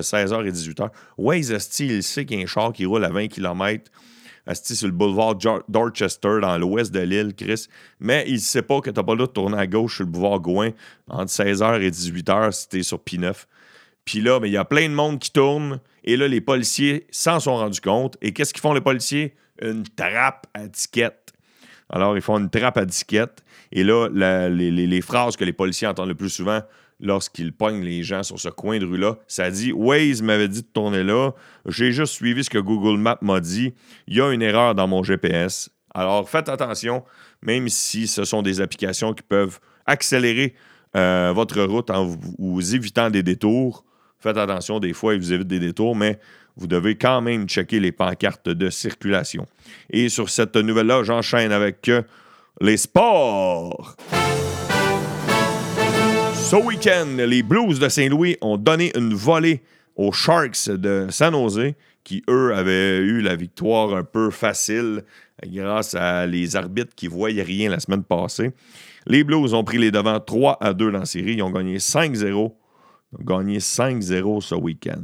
16h 0.00 0.46
et 0.46 0.50
18h. 0.50 0.90
Waze, 1.16 1.78
il 1.80 2.02
sait 2.02 2.24
qu'il 2.24 2.38
y 2.38 2.40
a 2.40 2.44
un 2.44 2.46
char 2.46 2.72
qui 2.72 2.84
roule 2.84 3.04
à 3.04 3.10
20 3.10 3.28
km 3.28 3.90
sur 4.54 4.86
le 4.86 4.92
boulevard 4.92 5.36
Dorchester, 5.68 6.38
dans 6.40 6.56
l'ouest 6.56 6.90
de 6.90 7.00
l'île, 7.00 7.34
Chris. 7.34 7.66
Mais 8.00 8.24
il 8.26 8.34
ne 8.34 8.38
sait 8.38 8.62
pas 8.62 8.80
que 8.80 8.88
tu 8.88 8.96
n'as 8.96 9.02
pas 9.02 9.12
le 9.12 9.18
droit 9.18 9.26
de 9.26 9.32
tourner 9.32 9.58
à 9.58 9.66
gauche 9.66 9.96
sur 9.96 10.04
le 10.04 10.10
boulevard 10.10 10.40
Gouin 10.40 10.70
entre 11.08 11.30
16h 11.30 11.82
et 11.82 11.90
18h 11.90 12.68
si 12.70 12.82
sur 12.82 12.98
P9. 12.98 13.34
Puis 14.06 14.22
là, 14.22 14.40
il 14.42 14.50
y 14.50 14.56
a 14.56 14.64
plein 14.64 14.88
de 14.88 14.94
monde 14.94 15.18
qui 15.18 15.30
tourne. 15.30 15.80
Et 16.02 16.16
là, 16.16 16.26
les 16.26 16.40
policiers 16.40 17.06
s'en 17.10 17.40
sont 17.40 17.56
rendus 17.56 17.82
compte. 17.82 18.16
Et 18.22 18.32
qu'est-ce 18.32 18.54
qu'ils 18.54 18.62
font, 18.62 18.72
les 18.72 18.80
policiers? 18.80 19.34
Une 19.60 19.84
trappe 19.84 20.46
à 20.54 20.66
ticket. 20.68 21.12
Alors, 21.90 22.16
ils 22.16 22.22
font 22.22 22.38
une 22.38 22.50
trappe 22.50 22.76
à 22.76 22.84
disquette. 22.84 23.42
Et 23.72 23.84
là, 23.84 24.08
les, 24.48 25.00
phrases 25.00 25.36
que 25.36 25.44
les 25.44 25.52
policiers 25.52 25.86
entendent 25.86 26.08
le 26.08 26.14
plus 26.14 26.30
souvent 26.30 26.60
lorsqu'il 27.00 27.52
pogne 27.52 27.82
les 27.82 28.02
gens 28.02 28.22
sur 28.22 28.38
ce 28.40 28.48
coin 28.48 28.78
de 28.78 28.84
rue-là. 28.84 29.18
Ça 29.28 29.50
dit 29.50 29.72
Waze 29.72 30.22
m'avait 30.22 30.48
dit 30.48 30.62
de 30.62 30.66
tourner 30.66 31.04
là. 31.04 31.32
J'ai 31.66 31.92
juste 31.92 32.14
suivi 32.14 32.44
ce 32.44 32.50
que 32.50 32.58
Google 32.58 32.98
Maps 32.98 33.18
m'a 33.22 33.40
dit. 33.40 33.74
Il 34.06 34.16
y 34.16 34.20
a 34.20 34.32
une 34.32 34.42
erreur 34.42 34.74
dans 34.74 34.88
mon 34.88 35.02
GPS. 35.02 35.70
Alors 35.94 36.28
faites 36.28 36.48
attention, 36.48 37.04
même 37.42 37.68
si 37.68 38.08
ce 38.08 38.24
sont 38.24 38.42
des 38.42 38.60
applications 38.60 39.14
qui 39.14 39.22
peuvent 39.22 39.60
accélérer 39.86 40.54
euh, 40.96 41.32
votre 41.34 41.60
route 41.62 41.90
en 41.90 42.04
vous, 42.04 42.74
évitant 42.74 43.10
des 43.10 43.22
détours. 43.22 43.84
Faites 44.18 44.36
attention, 44.36 44.80
des 44.80 44.92
fois, 44.92 45.14
ils 45.14 45.20
vous 45.20 45.32
évitent 45.32 45.48
des 45.48 45.60
détours, 45.60 45.94
mais 45.94 46.18
vous 46.58 46.66
devez 46.66 46.96
quand 46.96 47.20
même 47.20 47.48
checker 47.48 47.78
les 47.78 47.92
pancartes 47.92 48.48
de 48.48 48.68
circulation. 48.68 49.46
Et 49.90 50.08
sur 50.08 50.28
cette 50.28 50.56
nouvelle-là, 50.56 51.04
j'enchaîne 51.04 51.52
avec 51.52 51.88
euh, 51.88 52.02
les 52.60 52.76
sports. 52.76 53.96
Ce 56.34 56.56
week-end, 56.56 57.06
les 57.16 57.42
Blues 57.42 57.78
de 57.78 57.88
Saint-Louis 57.88 58.36
ont 58.40 58.56
donné 58.56 58.90
une 58.96 59.14
volée 59.14 59.62
aux 59.94 60.12
Sharks 60.12 60.68
de 60.68 61.06
San 61.10 61.32
Jose, 61.32 61.74
qui, 62.02 62.22
eux, 62.28 62.54
avaient 62.54 62.96
eu 62.98 63.20
la 63.20 63.36
victoire 63.36 63.94
un 63.94 64.04
peu 64.04 64.30
facile 64.30 65.04
grâce 65.46 65.94
à 65.94 66.26
les 66.26 66.56
arbitres 66.56 66.94
qui 66.96 67.06
ne 67.06 67.12
voyaient 67.12 67.42
rien 67.42 67.70
la 67.70 67.80
semaine 67.80 68.02
passée. 68.02 68.52
Les 69.06 69.24
Blues 69.24 69.54
ont 69.54 69.62
pris 69.62 69.78
les 69.78 69.90
devants 69.90 70.20
3 70.20 70.58
à 70.60 70.72
2 70.72 70.90
dans 70.90 71.00
la 71.00 71.04
série. 71.04 71.34
Ils 71.34 71.42
ont 71.42 71.50
gagné 71.50 71.78
5-0. 71.78 72.24
Ils 72.24 73.20
ont 73.20 73.24
gagné 73.24 73.58
5-0 73.58 74.40
ce 74.40 74.54
week-end. 74.54 74.96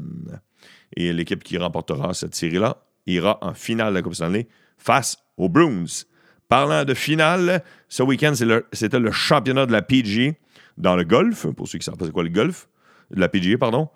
Et 0.96 1.12
l'équipe 1.12 1.42
qui 1.42 1.58
remportera 1.58 2.14
cette 2.14 2.34
série-là 2.34 2.78
ira 3.06 3.38
en 3.42 3.54
finale 3.54 3.90
de 3.90 3.94
la 3.94 4.02
Coupe 4.02 4.14
Stanley 4.14 4.48
face 4.78 5.16
aux 5.36 5.48
Bruins. 5.48 6.04
Parlant 6.48 6.84
de 6.84 6.94
finale, 6.94 7.62
ce 7.88 8.02
week-end, 8.02 8.34
c'était 8.72 8.98
le, 8.98 9.10
championnat 9.10 9.66
de 9.66 9.72
la 9.72 9.82
PG 9.82 10.38
dans 10.76 10.96
le 10.96 11.04
golf, 11.04 11.46
pour 11.48 11.68
ceux 11.68 11.78
qui 11.78 11.84
savent 11.84 11.96
pas 11.96 12.06
c'est 12.06 12.12
quoi 12.12 12.22
le 12.22 12.28
golf, 12.28 12.68
de 13.10 13.20
la 13.20 13.28
PGA, 13.28 13.58
pardon, 13.58 13.88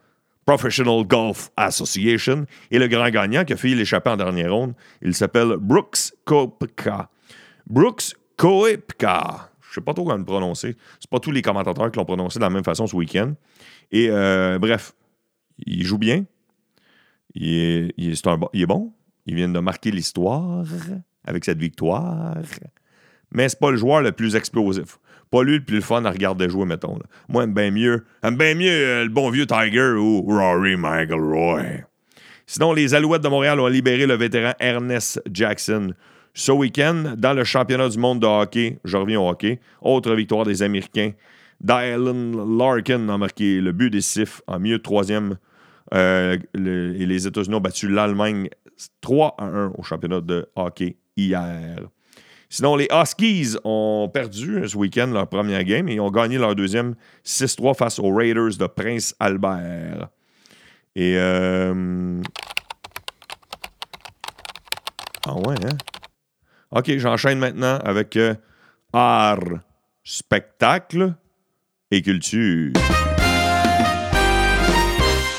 Professional 0.46 1.04
Golf 1.04 1.50
Association, 1.56 2.46
et 2.70 2.78
le 2.78 2.88
grand 2.88 3.10
gagnant 3.10 3.44
qui 3.44 3.52
a 3.52 3.56
fait 3.56 3.74
l'échapper 3.74 4.10
en 4.10 4.16
dernière 4.16 4.52
ronde, 4.52 4.74
il 5.02 5.14
s'appelle 5.14 5.56
Brooks 5.58 6.12
Koepka. 6.24 7.10
Brooks 7.66 8.14
Koepka. 8.36 9.50
Je 9.68 9.74
sais 9.74 9.80
pas 9.82 9.92
trop 9.92 10.04
comment 10.04 10.16
le 10.16 10.24
prononcer. 10.24 10.74
C'est 10.98 11.10
pas 11.10 11.20
tous 11.20 11.30
les 11.30 11.42
commentateurs 11.42 11.90
qui 11.90 11.98
l'ont 11.98 12.06
prononcé 12.06 12.38
de 12.38 12.44
la 12.44 12.50
même 12.50 12.64
façon 12.64 12.86
ce 12.86 12.96
week-end. 12.96 13.34
Et 13.92 14.08
euh, 14.08 14.58
bref, 14.58 14.94
il 15.66 15.84
joue 15.84 15.98
bien. 15.98 16.24
Il 17.40 17.92
est, 17.92 18.66
bon. 18.66 18.92
Il 19.26 19.34
vient 19.36 19.48
de 19.48 19.60
marquer 19.60 19.90
l'histoire 19.90 20.64
avec 21.24 21.44
cette 21.44 21.58
victoire. 21.58 22.34
Mais 23.30 23.48
c'est 23.48 23.60
pas 23.60 23.70
le 23.70 23.76
joueur 23.76 24.02
le 24.02 24.12
plus 24.12 24.34
explosif. 24.34 24.98
Pas 25.30 25.42
lui 25.42 25.58
le 25.58 25.64
plus 25.64 25.82
fun 25.82 26.04
à 26.04 26.10
regarder 26.10 26.48
jouer, 26.48 26.64
mettons. 26.64 26.98
Moi, 27.28 27.42
j'aime 27.42 27.54
bien 27.54 27.70
mieux. 27.70 28.04
J'aime 28.22 28.36
bien 28.36 28.54
mieux 28.54 28.70
euh, 28.70 29.04
le 29.04 29.10
bon 29.10 29.28
vieux 29.30 29.46
Tiger 29.46 29.92
ou 29.98 30.22
Rory 30.22 30.76
McIlroy. 30.76 31.84
Sinon, 32.46 32.72
les 32.72 32.94
Alouettes 32.94 33.22
de 33.22 33.28
Montréal 33.28 33.60
ont 33.60 33.66
libéré 33.66 34.06
le 34.06 34.14
vétéran 34.14 34.54
Ernest 34.58 35.20
Jackson 35.30 35.92
ce 36.32 36.50
week-end 36.50 37.14
dans 37.18 37.34
le 37.34 37.44
championnat 37.44 37.90
du 37.90 37.98
monde 37.98 38.20
de 38.20 38.26
hockey. 38.26 38.78
Je 38.84 38.96
reviens 38.96 39.20
au 39.20 39.28
hockey. 39.28 39.60
Autre 39.82 40.14
victoire 40.14 40.46
des 40.46 40.62
Américains. 40.62 41.12
Dylan 41.60 42.56
Larkin 42.56 43.08
a 43.10 43.18
marqué 43.18 43.60
le 43.60 43.72
but 43.72 43.90
décisif 43.90 44.40
en 44.46 44.58
milieu 44.58 44.78
troisième. 44.78 45.36
Euh, 45.94 46.36
et 46.54 47.06
les 47.06 47.26
États-Unis 47.26 47.54
ont 47.54 47.60
battu 47.60 47.88
l'Allemagne 47.88 48.48
3 49.00 49.36
à 49.38 49.44
1 49.44 49.72
au 49.78 49.82
championnat 49.82 50.20
de 50.20 50.48
hockey 50.54 50.96
hier. 51.16 51.88
Sinon, 52.50 52.76
les 52.76 52.88
Huskies 52.90 53.56
ont 53.64 54.10
perdu 54.12 54.66
ce 54.66 54.76
week-end 54.76 55.08
leur 55.08 55.28
première 55.28 55.64
game 55.64 55.88
et 55.88 56.00
ont 56.00 56.10
gagné 56.10 56.38
leur 56.38 56.54
deuxième 56.54 56.94
6-3 57.24 57.76
face 57.76 57.98
aux 57.98 58.14
Raiders 58.14 58.56
de 58.58 58.66
Prince 58.66 59.14
Albert. 59.20 60.08
Et. 60.96 61.14
Euh... 61.16 62.22
Ah 65.26 65.34
ouais, 65.34 65.56
hein? 65.64 65.76
OK, 66.70 66.96
j'enchaîne 66.96 67.38
maintenant 67.38 67.78
avec 67.84 68.16
euh, 68.16 68.34
art, 68.92 69.60
spectacle 70.02 71.14
et 71.90 72.00
culture. 72.02 72.72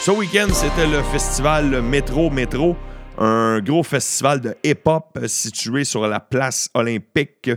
Ce 0.01 0.11
week-end, 0.11 0.47
c'était 0.53 0.87
le 0.87 1.03
festival 1.03 1.81
Métro 1.81 2.29
Métro 2.29 2.77
un 3.17 3.59
gros 3.59 3.83
festival 3.83 4.39
de 4.39 4.55
hip-hop 4.63 5.19
situé 5.27 5.83
sur 5.83 6.07
la 6.07 6.21
place 6.21 6.69
olympique 6.73 7.51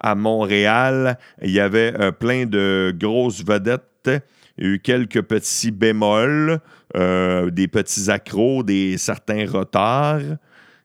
à 0.00 0.16
Montréal. 0.16 1.18
Il 1.40 1.52
y 1.52 1.60
avait 1.60 1.94
euh, 2.00 2.10
plein 2.10 2.46
de 2.46 2.92
grosses 2.98 3.44
vedettes. 3.44 4.10
Il 4.58 4.64
y 4.64 4.66
a 4.66 4.70
eu 4.72 4.80
quelques 4.80 5.22
petits 5.22 5.70
bémols, 5.70 6.58
euh, 6.96 7.50
des 7.50 7.68
petits 7.68 8.10
accros, 8.10 8.64
des 8.64 8.98
certains 8.98 9.46
retards. 9.48 10.36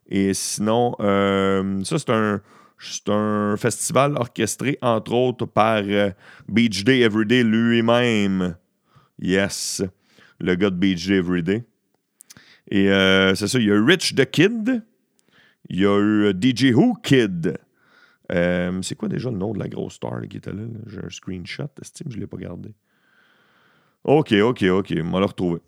Et 0.07 0.35
sinon, 0.35 0.95
euh, 0.99 1.83
ça, 1.85 1.97
c'est 1.97 2.11
un, 2.11 2.39
un, 3.07 3.57
festival 3.57 4.15
orchestré, 4.15 4.77
entre 4.83 5.13
autres, 5.13 5.45
par 5.47 5.81
Beach 6.47 6.83
Day 6.83 6.99
Everyday 6.99 7.43
lui-même. 7.43 8.55
Yes, 9.19 9.81
le 10.39 10.55
gars 10.55 10.69
de 10.69 10.77
Day 10.77 10.95
Everyday. 11.13 11.63
Et 12.69 12.89
euh, 12.89 13.35
c'est 13.35 13.47
ça, 13.47 13.59
il 13.59 13.65
y 13.65 13.71
a 13.71 13.83
Rich 13.83 14.15
the 14.15 14.25
Kid, 14.29 14.83
il 15.69 15.79
y 15.79 15.85
a 15.85 15.97
eu 15.97 16.25
euh, 16.25 16.33
DJ 16.33 16.73
Who 16.75 16.95
Kid. 17.01 17.57
Euh, 18.31 18.79
c'est 18.83 18.95
quoi 18.95 19.09
déjà 19.09 19.31
le 19.31 19.37
nom 19.37 19.53
de 19.53 19.59
la 19.59 19.67
grosse 19.67 19.95
star 19.95 20.21
qui 20.29 20.37
était 20.37 20.53
là? 20.53 20.61
J'ai 20.85 20.99
un 20.99 21.09
screenshot, 21.09 21.69
estime, 21.81 22.11
je 22.11 22.15
ne 22.15 22.21
l'ai 22.21 22.27
pas 22.27 22.37
gardé. 22.37 22.69
Ok, 24.03 24.33
ok, 24.33 24.63
ok, 24.63 24.93
on 25.03 25.09
va 25.09 25.19
le 25.19 25.25
retrouver. 25.25 25.61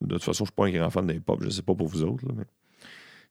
De 0.00 0.14
toute 0.14 0.24
façon, 0.24 0.44
je 0.44 0.50
ne 0.50 0.52
suis 0.52 0.54
pas 0.56 0.66
un 0.66 0.72
grand 0.72 0.90
fan 0.90 1.06
des 1.06 1.20
pop, 1.20 1.38
je 1.40 1.46
ne 1.46 1.50
sais 1.50 1.62
pas 1.62 1.74
pour 1.74 1.86
vous 1.86 2.02
autres. 2.02 2.24
mais... 2.34 2.44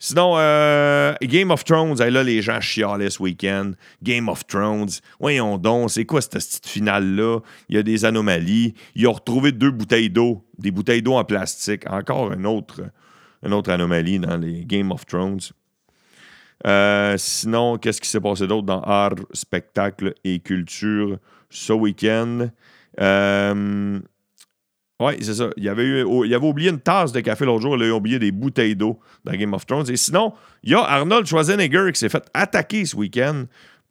Sinon, 0.01 0.35
euh, 0.37 1.13
Game 1.21 1.51
of 1.51 1.65
Thrones, 1.65 1.97
là, 1.97 2.23
les 2.23 2.41
gens 2.41 2.61
chialaient 2.61 3.09
ce 3.09 3.21
week-end. 3.21 3.73
Game 4.01 4.29
of 4.29 4.47
Thrones, 4.47 4.89
voyons 5.19 5.57
donc, 5.57 5.91
c'est 5.91 6.05
quoi 6.05 6.21
cette 6.21 6.35
petite 6.35 6.67
finale-là? 6.67 7.39
Il 7.67 7.75
y 7.75 7.79
a 7.79 7.83
des 7.83 8.05
anomalies. 8.05 8.73
Ils 8.95 9.07
ont 9.07 9.11
retrouvé 9.11 9.51
deux 9.51 9.71
bouteilles 9.71 10.09
d'eau, 10.09 10.45
des 10.57 10.71
bouteilles 10.71 11.01
d'eau 11.01 11.15
en 11.15 11.25
plastique. 11.25 11.83
Encore 11.89 12.31
une 12.31 12.45
autre, 12.45 12.81
autre 13.43 13.71
anomalie 13.71 14.19
dans 14.19 14.37
les 14.37 14.63
Game 14.63 14.91
of 14.91 15.05
Thrones. 15.05 15.41
Euh, 16.65 17.15
sinon, 17.17 17.77
qu'est-ce 17.77 17.99
qui 17.99 18.09
s'est 18.09 18.21
passé 18.21 18.47
d'autre 18.47 18.67
dans 18.67 18.81
art, 18.81 19.15
spectacle 19.33 20.13
et 20.23 20.39
culture 20.39 21.17
ce 21.49 21.73
week-end? 21.73 22.49
Euh, 23.01 23.99
oui, 24.99 25.13
c'est 25.21 25.35
ça. 25.35 25.49
Il 25.55 25.67
avait, 25.69 25.83
eu, 25.83 26.05
il 26.25 26.33
avait 26.33 26.45
oublié 26.45 26.69
une 26.69 26.79
tasse 26.79 27.11
de 27.13 27.21
café 27.21 27.45
l'autre 27.45 27.61
jour, 27.61 27.77
il 27.77 27.83
avait 27.83 27.91
oublié 27.91 28.19
des 28.19 28.31
bouteilles 28.31 28.75
d'eau 28.75 28.99
dans 29.23 29.33
Game 29.33 29.53
of 29.53 29.65
Thrones. 29.65 29.89
Et 29.89 29.95
sinon, 29.95 30.33
il 30.63 30.71
y 30.71 30.75
a 30.75 30.81
Arnold 30.81 31.25
Schwarzenegger 31.25 31.91
qui 31.93 31.99
s'est 31.99 32.09
fait 32.09 32.29
attaquer 32.33 32.85
ce 32.85 32.95
week-end. 32.97 33.45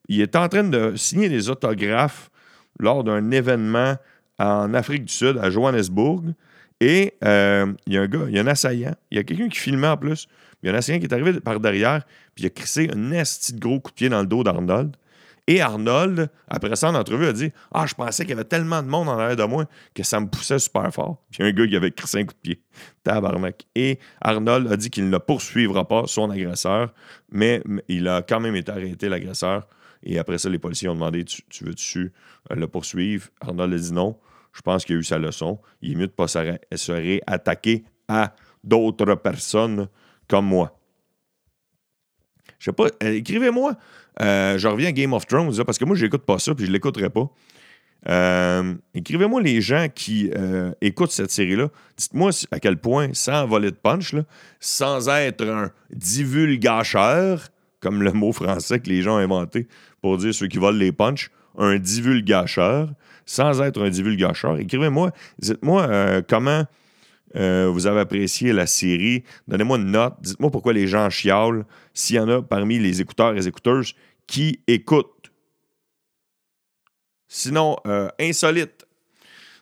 Il 0.09 0.21
est 0.21 0.37
en 0.37 0.49
train 0.49 0.65
de 0.65 0.95
signer 0.97 1.29
des 1.29 1.49
autographes 1.49 2.31
lors 2.79 3.05
d'un 3.05 3.31
événement 3.31 3.97
en 4.39 4.75
Afrique 4.75 5.07
du 5.07 5.13
Sud, 5.13 5.39
à 5.39 5.51
Johannesburg. 5.51 6.35
Et 6.81 7.15
euh, 7.25 7.73
il 7.87 7.95
y 7.95 7.99
a 7.99 8.03
un 8.03 8.07
gars, 8.07 8.27
il 8.29 8.37
y 8.37 8.39
a 8.39 8.43
un 8.43 8.47
assaillant. 8.47 8.95
Il 9.11 9.17
y 9.17 9.21
a 9.21 9.25
quelqu'un 9.25 9.49
qui 9.49 9.59
filmait 9.59 9.89
en 9.89 9.97
plus. 9.97 10.29
Il 10.63 10.67
y 10.67 10.71
a 10.71 10.75
un 10.75 10.79
assaillant 10.79 11.01
qui 11.01 11.07
est 11.07 11.13
arrivé 11.13 11.41
par 11.41 11.59
derrière, 11.59 12.05
puis 12.35 12.45
il 12.45 12.47
a 12.47 12.51
crissé 12.51 12.91
un 12.95 13.13
esti 13.13 13.55
de 13.55 13.61
gros 13.61 13.81
coup 13.81 13.91
de 13.91 13.95
pied 13.95 14.09
dans 14.09 14.21
le 14.21 14.27
dos 14.27 14.45
d'Arnold. 14.45 14.95
Et 15.49 15.63
Arnold, 15.63 16.31
après 16.47 16.77
ça, 16.77 16.91
en 16.91 16.95
entrevue, 16.95 17.27
a 17.27 17.33
dit 17.33 17.51
Ah, 17.73 17.87
je 17.87 17.95
pensais 17.95 18.25
qu'il 18.25 18.31
y 18.31 18.33
avait 18.35 18.45
tellement 18.45 18.83
de 18.83 18.87
monde 18.87 19.09
en 19.09 19.19
arrière 19.19 19.35
de 19.35 19.45
moi 19.45 19.65
que 19.95 20.03
ça 20.03 20.21
me 20.21 20.27
poussait 20.27 20.59
super 20.59 20.93
fort. 20.93 21.25
Puis 21.31 21.43
un 21.43 21.51
gars 21.53 21.67
qui 21.67 21.75
avait 21.75 21.91
crissé 21.91 22.19
un 22.19 22.25
coup 22.25 22.35
de 22.35 22.39
pied. 22.39 22.63
Tabarnak. 23.03 23.67
Et 23.75 23.99
Arnold 24.21 24.71
a 24.71 24.77
dit 24.77 24.91
qu'il 24.91 25.09
ne 25.09 25.17
poursuivra 25.17 25.89
pas 25.89 26.03
son 26.07 26.29
agresseur, 26.31 26.93
mais 27.33 27.63
il 27.89 28.09
a 28.09 28.21
quand 28.21 28.41
même 28.41 28.57
été 28.57 28.71
arrêté, 28.71 29.09
l'agresseur. 29.09 29.67
Et 30.03 30.19
après 30.19 30.37
ça, 30.37 30.51
les 30.51 30.59
policiers 30.59 30.91
ont 30.91 30.95
demandé 30.95 31.25
Tu, 31.25 31.65
veux-tu 31.65 32.13
euh, 32.53 32.55
le 32.55 32.69
poursuivre 32.69 33.29
Arnold 33.41 33.73
a 33.73 33.79
dit 33.79 33.93
non. 33.93 34.19
Je 34.53 34.61
pense 34.61 34.85
qu'il 34.85 34.97
a 34.97 34.99
eu 34.99 35.05
sa 35.05 35.17
leçon. 35.17 35.61
Il 35.81 35.93
est 35.93 35.95
mieux 35.95 36.07
de 36.09 36.13
ne 36.13 36.27
pas 36.27 36.29
se 36.29 36.93
réattaquer 36.93 37.85
à 38.07 38.35
d'autres 38.63 39.15
personnes 39.15 39.89
comme 40.29 40.45
moi. 40.45 40.78
Je 42.59 42.65
sais 42.65 42.73
pas, 42.73 42.87
euh, 43.03 43.15
écrivez-moi. 43.15 43.75
Euh, 44.21 44.59
je 44.59 44.67
reviens 44.67 44.89
à 44.89 44.93
Game 44.93 45.13
of 45.13 45.27
Thrones, 45.27 45.53
parce 45.65 45.79
que 45.79 45.85
moi, 45.85 45.97
je 45.97 46.05
n'écoute 46.05 46.25
pas 46.25 46.39
ça, 46.39 46.55
puis 46.55 46.65
je 46.65 46.71
ne 46.71 46.75
l'écouterai 46.75 47.11
pas. 47.11 47.31
Euh, 48.09 48.75
écrivez-moi 48.95 49.43
les 49.43 49.61
gens 49.61 49.87
qui 49.93 50.31
écoutent 50.81 51.11
cette 51.11 51.31
série-là. 51.31 51.69
Dites-moi 51.97 52.31
à 52.51 52.61
quel 52.61 52.77
point, 52.77 53.11
sans 53.13 53.47
voler 53.47 53.71
de 53.71 53.77
punch, 53.77 54.15
sans 54.61 55.09
être 55.09 55.47
un 55.47 55.71
divulgacheur, 55.91 57.49
comme 57.81 58.03
le 58.03 58.13
mot 58.13 58.33
français 58.33 58.81
que 58.81 58.89
les 58.89 59.03
gens 59.03 59.17
ont 59.17 59.19
inventé 59.19 59.69
pour 60.01 60.17
dire 60.17 60.35
ceux 60.35 60.49
qui 60.49 60.59
volent 60.59 60.79
les 60.79 60.93
punch, 60.93 61.31
un 61.57 61.79
divulgacheur, 61.79 62.89
sans 63.27 63.61
être 63.61 63.83
un 63.83 63.91
divulgacheur. 63.91 64.59
Écrivez-moi, 64.59 65.13
dites-moi 65.39 66.23
comment 66.29 66.65
euh, 67.37 67.69
vous 67.73 67.87
avez 67.87 68.01
apprécié 68.01 68.53
la 68.53 68.67
série. 68.67 69.25
Donnez-moi 69.47 69.79
une 69.79 69.91
note. 69.91 70.15
Dites-moi 70.21 70.51
pourquoi 70.51 70.73
les 70.73 70.87
gens 70.87 71.11
chiolent. 71.11 71.65
S'il 71.93 72.17
y 72.17 72.21
en 72.21 72.29
a 72.29 72.43
parmi 72.43 72.79
les 72.79 73.01
écouteurs 73.01 73.33
et 73.33 73.37
les 73.37 73.49
écouteuses 73.49 73.95
qui 74.27 74.61
écoutent. 74.67 75.31
Sinon, 77.29 77.77
euh, 77.87 78.09
insolite. 78.21 78.87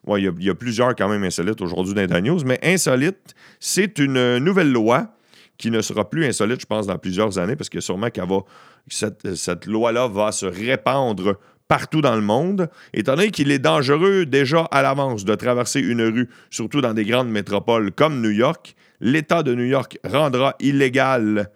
Il, 0.09 0.33
y 0.39 0.51
a, 0.51 0.55
plusieurs 0.55 0.95
quand 0.95 1.09
même 1.09 1.25
insolites 1.25 1.61
aujourd'hui 1.61 2.07
dans 2.07 2.21
news, 2.23 2.39
mais 2.47 2.61
insolite, 2.63 3.35
c'est 3.59 3.99
une 3.99 4.39
nouvelle 4.39 4.71
loi 4.71 5.17
qui 5.59 5.73
ne 5.73 5.81
sera 5.81 6.09
plus 6.09 6.25
insolite, 6.25 6.61
je 6.61 6.67
pense, 6.67 6.87
dans 6.87 6.97
plusieurs 6.97 7.39
années, 7.39 7.57
parce 7.57 7.69
que 7.69 7.81
sûrement 7.81 8.11
qu'elle 8.11 8.29
va, 8.29 8.45
cette 8.89 9.67
loi-là 9.67 10.07
va 10.07 10.31
se 10.31 10.47
répandre 10.47 11.41
partout 11.69 12.01
dans 12.01 12.15
le 12.15 12.23
monde, 12.23 12.69
étant 12.95 13.17
donné 13.17 13.31
qu'il 13.31 13.51
est 13.51 13.59
dangereux 13.59 14.27
déjà 14.27 14.63
à 14.71 14.83
l'avance 14.83 15.25
de 15.25 15.35
traverser 15.35 15.81
une 15.81 16.03
rue, 16.03 16.29
surtout 16.51 16.81
dans 16.81 16.95
des 16.95 17.05
grandes 17.05 17.31
métropoles 17.31 17.93
comme 17.93 18.21
New 18.21 18.31
York, 18.31 18.77
l'État 19.01 19.43
de 19.43 19.55
New 19.55 19.65
York 19.65 19.99
rendra 20.05 20.55
illégal 20.61 21.51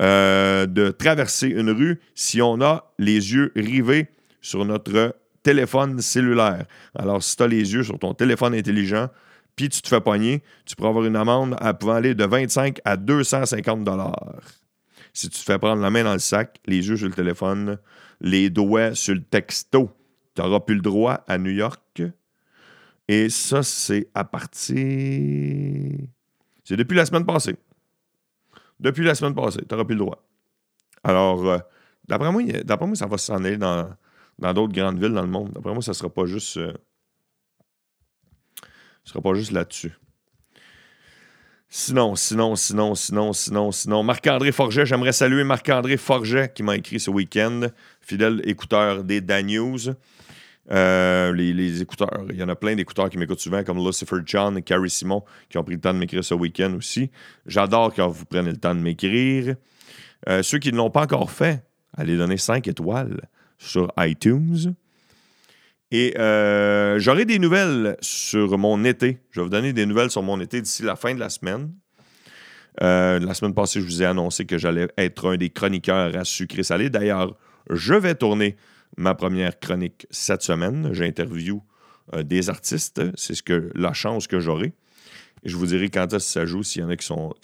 euh, 0.00 0.66
de 0.66 0.90
traverser 0.90 1.48
une 1.48 1.70
rue 1.70 2.00
si 2.14 2.42
on 2.42 2.60
a 2.60 2.92
les 2.98 3.34
yeux 3.34 3.52
rivés 3.54 4.08
sur 4.40 4.64
notre 4.64 5.14
téléphone 5.42 6.00
cellulaire. 6.00 6.64
Alors, 6.94 7.22
si 7.22 7.36
tu 7.36 7.42
as 7.42 7.48
les 7.48 7.74
yeux 7.74 7.82
sur 7.82 7.98
ton 7.98 8.14
téléphone 8.14 8.54
intelligent, 8.54 9.08
puis 9.56 9.68
tu 9.68 9.82
te 9.82 9.88
fais 9.88 10.00
poigner, 10.00 10.42
tu 10.64 10.76
pourras 10.76 10.88
avoir 10.90 11.04
une 11.04 11.16
amende 11.16 11.56
à 11.60 11.74
pouvant 11.74 11.94
aller 11.94 12.14
de 12.14 12.24
25 12.24 12.80
à 12.84 12.96
250 12.96 13.84
dollars. 13.84 14.42
Si 15.12 15.28
tu 15.28 15.38
te 15.38 15.44
fais 15.44 15.58
prendre 15.58 15.82
la 15.82 15.90
main 15.90 16.04
dans 16.04 16.14
le 16.14 16.18
sac, 16.18 16.58
les 16.66 16.88
yeux 16.88 16.96
sur 16.96 17.08
le 17.08 17.14
téléphone, 17.14 17.78
les 18.22 18.48
doigts 18.48 18.94
sur 18.94 19.14
le 19.14 19.22
texto, 19.22 19.90
tu 20.34 20.40
n'auras 20.40 20.60
plus 20.60 20.76
le 20.76 20.80
droit 20.80 21.24
à 21.26 21.36
New 21.36 21.50
York. 21.50 22.02
Et 23.08 23.28
ça, 23.28 23.62
c'est 23.62 24.08
à 24.14 24.24
partir. 24.24 24.76
C'est 26.64 26.76
depuis 26.76 26.96
la 26.96 27.04
semaine 27.04 27.26
passée. 27.26 27.56
Depuis 28.80 29.04
la 29.04 29.14
semaine 29.14 29.34
passée, 29.34 29.60
tu 29.68 29.74
n'auras 29.74 29.84
plus 29.84 29.96
le 29.96 30.00
droit. 30.00 30.24
Alors, 31.04 31.46
euh, 31.46 31.58
d'après 32.08 32.32
moi, 32.32 32.94
ça 32.94 33.06
va 33.06 33.18
s'en 33.18 33.44
aller 33.44 33.58
dans 33.58 33.96
d'autres 34.38 34.72
grandes 34.72 34.98
villes 35.00 35.12
dans 35.12 35.22
le 35.22 35.28
monde. 35.28 35.50
D'après 35.52 35.72
moi, 35.72 35.82
ça 35.82 35.90
ne 35.90 35.96
sera 35.96 36.08
pas 36.08 36.24
juste. 36.24 36.56
Euh, 36.56 36.72
sera 39.04 39.20
pas 39.20 39.34
juste 39.34 39.50
là-dessus. 39.50 39.92
Sinon, 41.74 42.16
sinon, 42.16 42.54
sinon, 42.54 42.94
sinon, 42.94 43.32
sinon, 43.32 43.72
sinon. 43.72 44.02
Marc-André 44.02 44.52
Forget, 44.52 44.84
j'aimerais 44.84 45.14
saluer 45.14 45.42
Marc-André 45.42 45.96
Forget 45.96 46.52
qui 46.54 46.62
m'a 46.62 46.76
écrit 46.76 47.00
ce 47.00 47.10
week-end, 47.10 47.62
fidèle 48.02 48.42
écouteur 48.44 49.02
des 49.02 49.22
Dan 49.22 49.46
News. 49.46 49.78
Euh, 50.70 51.32
les, 51.32 51.80
écouteurs, 51.80 52.26
il 52.28 52.36
y 52.36 52.42
en 52.42 52.50
a 52.50 52.56
plein 52.56 52.76
d'écouteurs 52.76 53.08
qui 53.08 53.16
m'écoutent 53.16 53.40
souvent, 53.40 53.64
comme 53.64 53.78
Lucifer 53.78 54.16
John 54.26 54.58
et 54.58 54.62
Carrie 54.62 54.90
Simon, 54.90 55.24
qui 55.48 55.56
ont 55.56 55.64
pris 55.64 55.76
le 55.76 55.80
temps 55.80 55.94
de 55.94 55.98
m'écrire 55.98 56.22
ce 56.22 56.34
week-end 56.34 56.74
aussi. 56.74 57.10
J'adore 57.46 57.94
quand 57.94 58.06
vous 58.06 58.26
prenez 58.26 58.50
le 58.50 58.58
temps 58.58 58.74
de 58.74 58.80
m'écrire. 58.80 59.56
Euh, 60.28 60.42
ceux 60.42 60.58
qui 60.58 60.72
ne 60.72 60.76
l'ont 60.76 60.90
pas 60.90 61.04
encore 61.04 61.30
fait, 61.30 61.64
allez 61.96 62.18
donner 62.18 62.36
5 62.36 62.68
étoiles 62.68 63.18
sur 63.56 63.90
iTunes. 63.96 64.74
Et 65.94 66.18
euh, 66.18 66.98
j'aurai 66.98 67.26
des 67.26 67.38
nouvelles 67.38 67.98
sur 68.00 68.56
mon 68.56 68.82
été. 68.82 69.18
Je 69.30 69.40
vais 69.40 69.44
vous 69.44 69.50
donner 69.50 69.74
des 69.74 69.84
nouvelles 69.84 70.10
sur 70.10 70.22
mon 70.22 70.40
été 70.40 70.62
d'ici 70.62 70.82
la 70.82 70.96
fin 70.96 71.14
de 71.14 71.20
la 71.20 71.28
semaine. 71.28 71.70
Euh, 72.80 73.20
la 73.20 73.34
semaine 73.34 73.52
passée, 73.52 73.82
je 73.82 73.84
vous 73.84 74.02
ai 74.02 74.06
annoncé 74.06 74.46
que 74.46 74.56
j'allais 74.56 74.88
être 74.96 75.28
un 75.28 75.36
des 75.36 75.50
chroniqueurs 75.50 76.16
à 76.16 76.24
sucré 76.24 76.62
salé. 76.62 76.88
D'ailleurs, 76.88 77.36
je 77.68 77.92
vais 77.92 78.14
tourner 78.14 78.56
ma 78.96 79.14
première 79.14 79.60
chronique 79.60 80.06
cette 80.10 80.40
semaine. 80.40 80.94
J'interview 80.94 81.62
euh, 82.14 82.22
des 82.22 82.48
artistes. 82.48 83.02
C'est 83.14 83.34
ce 83.34 83.42
que 83.42 83.70
la 83.74 83.92
chance 83.92 84.26
que 84.26 84.40
j'aurai. 84.40 84.72
je 85.44 85.54
vous 85.58 85.66
dirai 85.66 85.90
quand 85.90 86.06
est-ce 86.06 86.26
que 86.26 86.32
ça 86.32 86.46
joue, 86.46 86.62
s'il 86.62 86.80
y 86.80 86.84
en 86.86 86.88
a 86.88 86.96
qui 86.96 87.06
sont, 87.06 87.34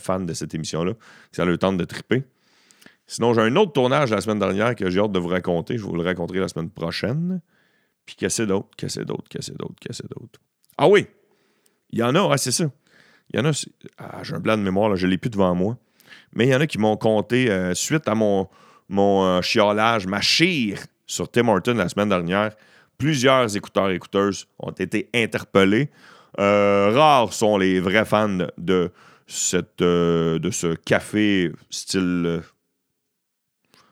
fans 0.00 0.18
de 0.18 0.34
cette 0.34 0.52
émission-là, 0.52 0.94
que 0.94 1.36
ça 1.36 1.44
le 1.44 1.58
temps 1.58 1.72
de 1.72 1.84
triper. 1.84 2.24
Sinon, 3.06 3.34
j'ai 3.34 3.42
un 3.42 3.54
autre 3.54 3.72
tournage 3.72 4.10
la 4.10 4.20
semaine 4.20 4.40
dernière 4.40 4.74
que 4.74 4.90
j'ai 4.90 4.98
hâte 4.98 5.12
de 5.12 5.20
vous 5.20 5.28
raconter. 5.28 5.78
Je 5.78 5.84
vous 5.84 5.94
le 5.94 6.02
raconter 6.02 6.40
la 6.40 6.48
semaine 6.48 6.70
prochaine. 6.70 7.40
Puis 8.06 8.16
qu'est-ce 8.16 8.42
d'autre, 8.42 8.68
qu'est-ce 8.76 9.00
d'autre, 9.00 9.24
qu'est-ce. 9.30 10.02
Ah 10.76 10.88
oui! 10.88 11.06
Il 11.90 11.98
y 11.98 12.02
en 12.02 12.14
a, 12.14 12.32
ah, 12.32 12.36
c'est 12.36 12.52
ça. 12.52 12.70
Il 13.32 13.38
y 13.38 13.42
en 13.42 13.46
a, 13.46 13.66
ah, 13.98 14.22
j'ai 14.22 14.34
un 14.34 14.40
blanc 14.40 14.56
de 14.56 14.62
mémoire, 14.62 14.88
là, 14.88 14.96
je 14.96 15.06
ne 15.06 15.10
l'ai 15.10 15.18
plus 15.18 15.30
devant 15.30 15.54
moi. 15.54 15.78
Mais 16.34 16.46
il 16.46 16.50
y 16.50 16.54
en 16.54 16.60
a 16.60 16.66
qui 16.66 16.78
m'ont 16.78 16.96
compté, 16.96 17.50
euh, 17.50 17.74
suite 17.74 18.08
à 18.08 18.14
mon, 18.14 18.48
mon 18.88 19.24
euh, 19.24 19.40
chiolage, 19.40 20.06
ma 20.06 20.20
chire 20.20 20.78
sur 21.06 21.30
Tim 21.30 21.48
Horton 21.48 21.74
la 21.74 21.88
semaine 21.88 22.08
dernière, 22.08 22.54
plusieurs 22.98 23.56
écouteurs 23.56 23.90
et 23.90 23.94
écouteuses 23.94 24.46
ont 24.58 24.72
été 24.72 25.08
interpellés. 25.14 25.90
Euh, 26.40 26.90
rares 26.92 27.32
sont 27.32 27.56
les 27.56 27.80
vrais 27.80 28.04
fans 28.04 28.48
de, 28.58 28.90
cette, 29.26 29.78
de 29.78 30.50
ce 30.50 30.74
café 30.74 31.52
style 31.70 32.42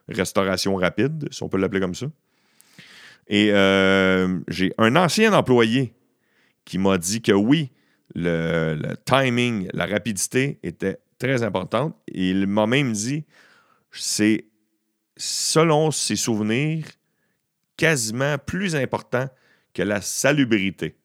restauration 0.09 0.75
rapide, 0.77 1.29
si 1.31 1.43
on 1.43 1.49
peut 1.49 1.59
l'appeler 1.59 1.81
comme 1.81 1.95
ça. 1.95 2.07
Et 3.29 3.51
euh, 3.53 4.41
j'ai 4.49 4.73
un 4.79 4.97
ancien 4.97 5.33
employé 5.33 5.95
qui 6.65 6.79
m'a 6.79 6.99
dit 6.99 7.23
que 7.23 7.33
oui, 7.33 7.71
le, 8.15 8.95
timing, 9.05 9.69
la 9.73 9.87
rapidité 9.87 10.59
était 10.63 10.99
très 11.19 11.43
importante. 11.43 11.97
Il 12.09 12.47
m'a 12.47 12.67
même 12.67 12.93
dit, 12.93 13.25
c'est 13.91 14.47
selon 15.17 15.91
ses 15.91 16.17
souvenirs, 16.17 16.85
quasiment 17.77 18.39
plus 18.39 18.77
important 18.77 19.29
que 19.75 19.83
la 19.83 20.01
salubrité 20.01 20.97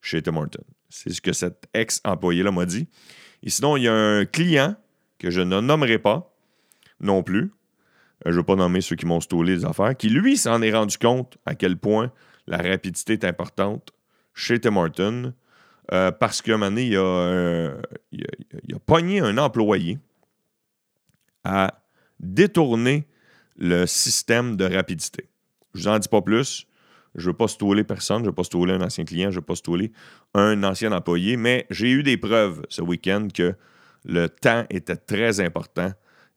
chez 0.00 0.22
Tim. 0.22 0.48
C'est 0.88 1.10
ce 1.10 1.20
que 1.20 1.32
cet 1.32 1.66
ex-employé-là 1.74 2.50
m'a 2.50 2.66
dit. 2.66 2.88
Et 3.42 3.50
sinon, 3.50 3.76
il 3.76 3.84
y 3.84 3.88
a 3.88 3.94
un 3.94 4.24
client 4.24 4.76
que 5.18 5.30
je 5.30 5.40
ne 5.40 5.60
nommerai 5.60 5.98
pas 5.98 6.34
non 7.00 7.22
plus, 7.22 7.52
je 8.26 8.32
ne 8.32 8.36
veux 8.36 8.42
pas 8.42 8.56
nommer 8.56 8.80
ceux 8.80 8.96
qui 8.96 9.06
m'ont 9.06 9.20
stoulé 9.20 9.56
les 9.56 9.64
affaires, 9.64 9.96
qui 9.96 10.08
lui 10.08 10.36
s'en 10.36 10.60
est 10.62 10.72
rendu 10.72 10.98
compte 10.98 11.38
à 11.46 11.54
quel 11.54 11.76
point 11.76 12.10
la 12.46 12.58
rapidité 12.58 13.14
est 13.14 13.24
importante 13.24 13.92
chez 14.34 14.60
Tim 14.60 14.76
Horton, 14.76 15.32
euh, 15.92 16.10
parce 16.10 16.42
qu'à 16.42 16.54
un 16.54 16.56
moment 16.56 16.70
donné, 16.70 16.86
il 16.86 16.96
a, 16.96 17.00
euh, 17.00 17.82
il, 18.12 18.24
a, 18.74 18.78
pogné 18.80 19.20
un 19.20 19.38
employé 19.38 19.98
à 21.44 21.80
détourner 22.18 23.06
le 23.56 23.86
système 23.86 24.56
de 24.56 24.64
rapidité. 24.64 25.28
Je 25.74 25.82
vous 25.82 25.88
en 25.88 25.98
dis 25.98 26.08
pas 26.08 26.22
plus. 26.22 26.66
Je 27.14 27.22
ne 27.22 27.26
veux 27.28 27.36
pas 27.36 27.48
stouler 27.48 27.82
personne, 27.82 28.18
je 28.18 28.24
ne 28.24 28.26
veux 28.26 28.34
pas 28.34 28.44
stouler 28.44 28.74
un 28.74 28.82
ancien 28.82 29.04
client, 29.06 29.30
je 29.30 29.36
ne 29.36 29.40
veux 29.40 29.46
pas 29.46 29.54
stouler 29.54 29.90
un 30.34 30.62
ancien 30.64 30.92
employé, 30.92 31.38
mais 31.38 31.66
j'ai 31.70 31.90
eu 31.90 32.02
des 32.02 32.18
preuves 32.18 32.62
ce 32.68 32.82
week-end 32.82 33.28
que 33.32 33.54
le 34.04 34.28
temps 34.28 34.66
était 34.68 34.96
très 34.96 35.40
important 35.40 35.92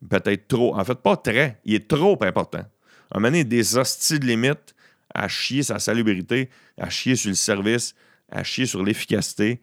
peut-être 0.07 0.47
trop. 0.47 0.75
En 0.75 0.83
fait, 0.83 0.95
pas 0.95 1.17
très, 1.17 1.59
il 1.65 1.75
est 1.75 1.88
trop 1.88 2.17
important. 2.21 2.59
À 3.12 3.17
un 3.17 3.19
moment 3.19 3.27
donné, 3.27 3.43
des 3.43 3.77
hosties 3.77 4.19
de 4.19 4.25
limite 4.25 4.75
à 5.13 5.27
chier 5.27 5.63
sa 5.63 5.79
salubrité, 5.79 6.49
à 6.77 6.89
chier 6.89 7.15
sur 7.15 7.29
le 7.29 7.35
service, 7.35 7.95
à 8.31 8.43
chier 8.43 8.65
sur 8.65 8.83
l'efficacité, 8.83 9.62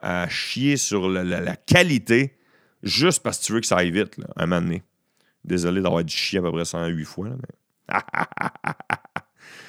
à 0.00 0.28
chier 0.28 0.76
sur 0.76 1.08
la, 1.08 1.56
qualité, 1.56 2.36
juste 2.82 3.22
parce 3.22 3.38
que 3.38 3.44
tu 3.44 3.52
veux 3.52 3.60
que 3.60 3.66
ça 3.66 3.76
aille 3.76 3.90
vite, 3.90 4.16
là, 4.16 4.26
un 4.36 4.46
moment 4.46 4.62
donné. 4.62 4.82
Désolé 5.44 5.80
d'avoir 5.80 6.04
dit 6.04 6.14
chier 6.14 6.38
à 6.38 6.42
peu 6.42 6.52
près 6.52 6.64
108 6.64 7.04
fois. 7.04 7.28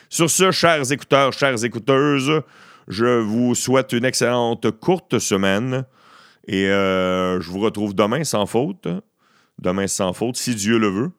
sur 0.10 0.30
ce, 0.30 0.52
chers 0.52 0.92
écouteurs, 0.92 1.34
chères 1.34 1.64
écouteuses, 1.64 2.42
je 2.88 3.20
vous 3.20 3.56
souhaite 3.56 3.94
une 3.94 4.06
excellente 4.06 4.72
courte 4.72 5.20
semaine 5.20 5.86
et 6.48 6.68
euh, 6.68 7.40
je 7.40 7.50
vous 7.50 7.60
retrouve 7.60 7.94
demain 7.94 8.24
sans 8.24 8.46
faute 8.46 8.88
demain 9.60 9.88
sans 9.88 10.14
faute, 10.14 10.38
si 10.38 10.56
Dieu 10.56 10.78
le 10.78 10.88
veut. 10.88 11.12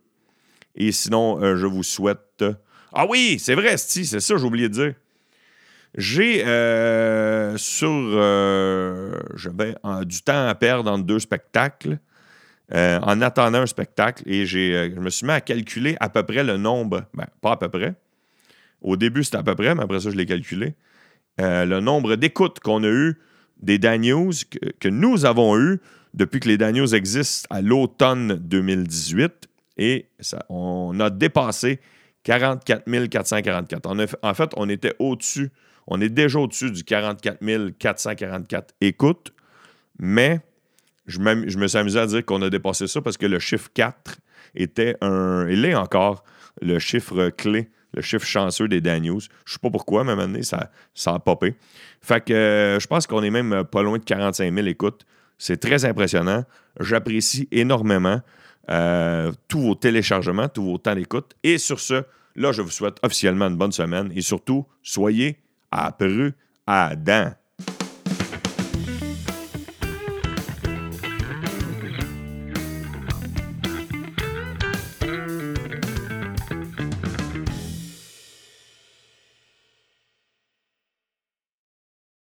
Et 0.75 0.93
sinon, 0.93 1.43
euh, 1.43 1.57
je 1.57 1.67
vous 1.67 1.83
souhaite. 1.83 2.45
Ah 2.93 3.07
oui, 3.09 3.39
c'est 3.39 3.55
vrai, 3.55 3.77
c'est 3.77 4.05
ça, 4.05 4.37
j'ai 4.37 4.45
oublié 4.45 4.69
de 4.69 4.75
dire. 4.75 4.95
J'ai 5.97 6.45
euh, 6.47 7.57
sur. 7.57 7.91
Euh, 7.91 9.15
du 10.05 10.23
temps 10.23 10.47
à 10.47 10.55
perdre 10.55 10.91
entre 10.91 11.05
deux 11.05 11.19
spectacles. 11.19 11.99
en 12.73 13.21
attendant 13.21 13.59
un 13.59 13.67
spectacle, 13.67 14.23
et 14.27 14.47
je 14.47 14.99
me 14.99 15.11
suis 15.11 15.27
mis 15.27 15.33
à 15.33 15.41
calculer 15.41 15.97
à 16.01 16.09
peu 16.09 16.23
près 16.23 16.45
le 16.45 16.57
nombre. 16.57 17.05
Ben, 17.15 17.27
pas 17.41 17.53
à 17.53 17.57
peu 17.57 17.69
près. 17.69 17.95
Au 18.81 18.97
début, 18.97 19.25
c'était 19.25 19.39
à 19.39 19.43
peu 19.43 19.55
près, 19.55 19.75
mais 19.75 19.83
après 19.83 20.01
ça, 20.01 20.11
je 20.11 20.17
l'ai 20.17 20.27
calculé. 20.27 20.75
le 21.39 21.81
nombre 21.81 22.17
d'écoutes 22.17 22.61
qu'on 22.61 22.85
a 22.85 22.89
eu 22.89 23.19
des 23.61 23.79
Dan 23.79 24.01
News 24.01 24.33
que, 24.51 24.59
que 24.79 24.89
nous 24.89 25.27
avons 25.27 25.59
eu 25.59 25.81
depuis 26.15 26.41
que 26.41 26.49
les 26.49 26.59
Daniels 26.59 26.95
existent 26.95 27.47
à 27.51 27.61
l'automne 27.61 28.35
2018 28.35 29.49
et 29.77 30.07
on 30.49 30.99
a 31.01 31.11
dépassé 31.11 31.81
44 32.25 33.09
444. 33.09 34.19
en 34.23 34.35
fait, 34.35 34.51
on 34.57 34.69
était 34.69 34.95
au-dessus, 34.99 35.51
on 35.87 36.01
est 36.01 36.09
déjà 36.09 36.39
au-dessus 36.39 36.71
du 36.71 36.85
44 36.85 37.39
444 37.79 38.75
écoutes, 38.81 39.33
mais 39.99 40.41
je, 41.07 41.19
me 41.19 41.67
suis 41.67 41.79
amusé 41.79 41.99
à 41.99 42.07
dire 42.07 42.25
qu'on 42.25 42.43
a 42.43 42.51
dépassé 42.51 42.87
ça 42.87 43.01
parce 43.01 43.17
que 43.17 43.27
le 43.27 43.39
chiffre 43.39 43.71
4 43.75 44.19
était 44.55 44.97
un, 45.01 45.49
il 45.49 45.65
est 45.65 45.75
encore 45.75 46.25
le 46.61 46.79
chiffre 46.79 47.31
clé, 47.31 47.71
le 47.95 48.03
chiffre 48.03 48.27
chanceux 48.27 48.69
des 48.69 48.81
Daniels. 48.81 49.21
Je 49.21 49.27
ne 49.27 49.53
sais 49.53 49.59
pas 49.61 49.71
pourquoi, 49.71 50.05
mais 50.05 50.11
à 50.11 50.13
un 50.13 50.17
moment 50.17 50.29
donné, 50.29 50.43
ça, 50.43 50.71
ça 50.95 51.15
a 51.15 51.19
popé. 51.19 51.57
Fait 52.01 52.23
que 52.23 52.33
euh, 52.33 52.81
je 52.81 52.87
pense 52.87 53.07
qu'on 53.07 53.23
est 53.23 53.31
même 53.31 53.65
pas 53.65 53.83
loin 53.83 53.99
de 53.99 54.05
45 54.05 54.55
000 54.55 54.67
écoutes. 54.67 55.05
C'est 55.41 55.57
très 55.57 55.87
impressionnant. 55.87 56.45
J'apprécie 56.81 57.49
énormément 57.51 58.21
euh, 58.69 59.33
tous 59.49 59.61
vos 59.61 59.75
téléchargements, 59.75 60.51
tous 60.51 60.63
vos 60.63 60.77
temps 60.77 60.95
d'écoute. 60.95 61.35
Et 61.43 61.57
sur 61.57 61.81
ce, 61.81 62.05
là, 62.37 62.53
je 62.53 62.61
vous 62.61 62.71
souhaite 62.71 62.99
officiellement 63.03 63.47
une 63.47 63.57
bonne 63.57 63.73
semaine 63.73 64.13
et 64.15 64.21
surtout, 64.21 64.67
soyez 64.83 65.39
à 65.71 65.87
Adam. 66.67 67.31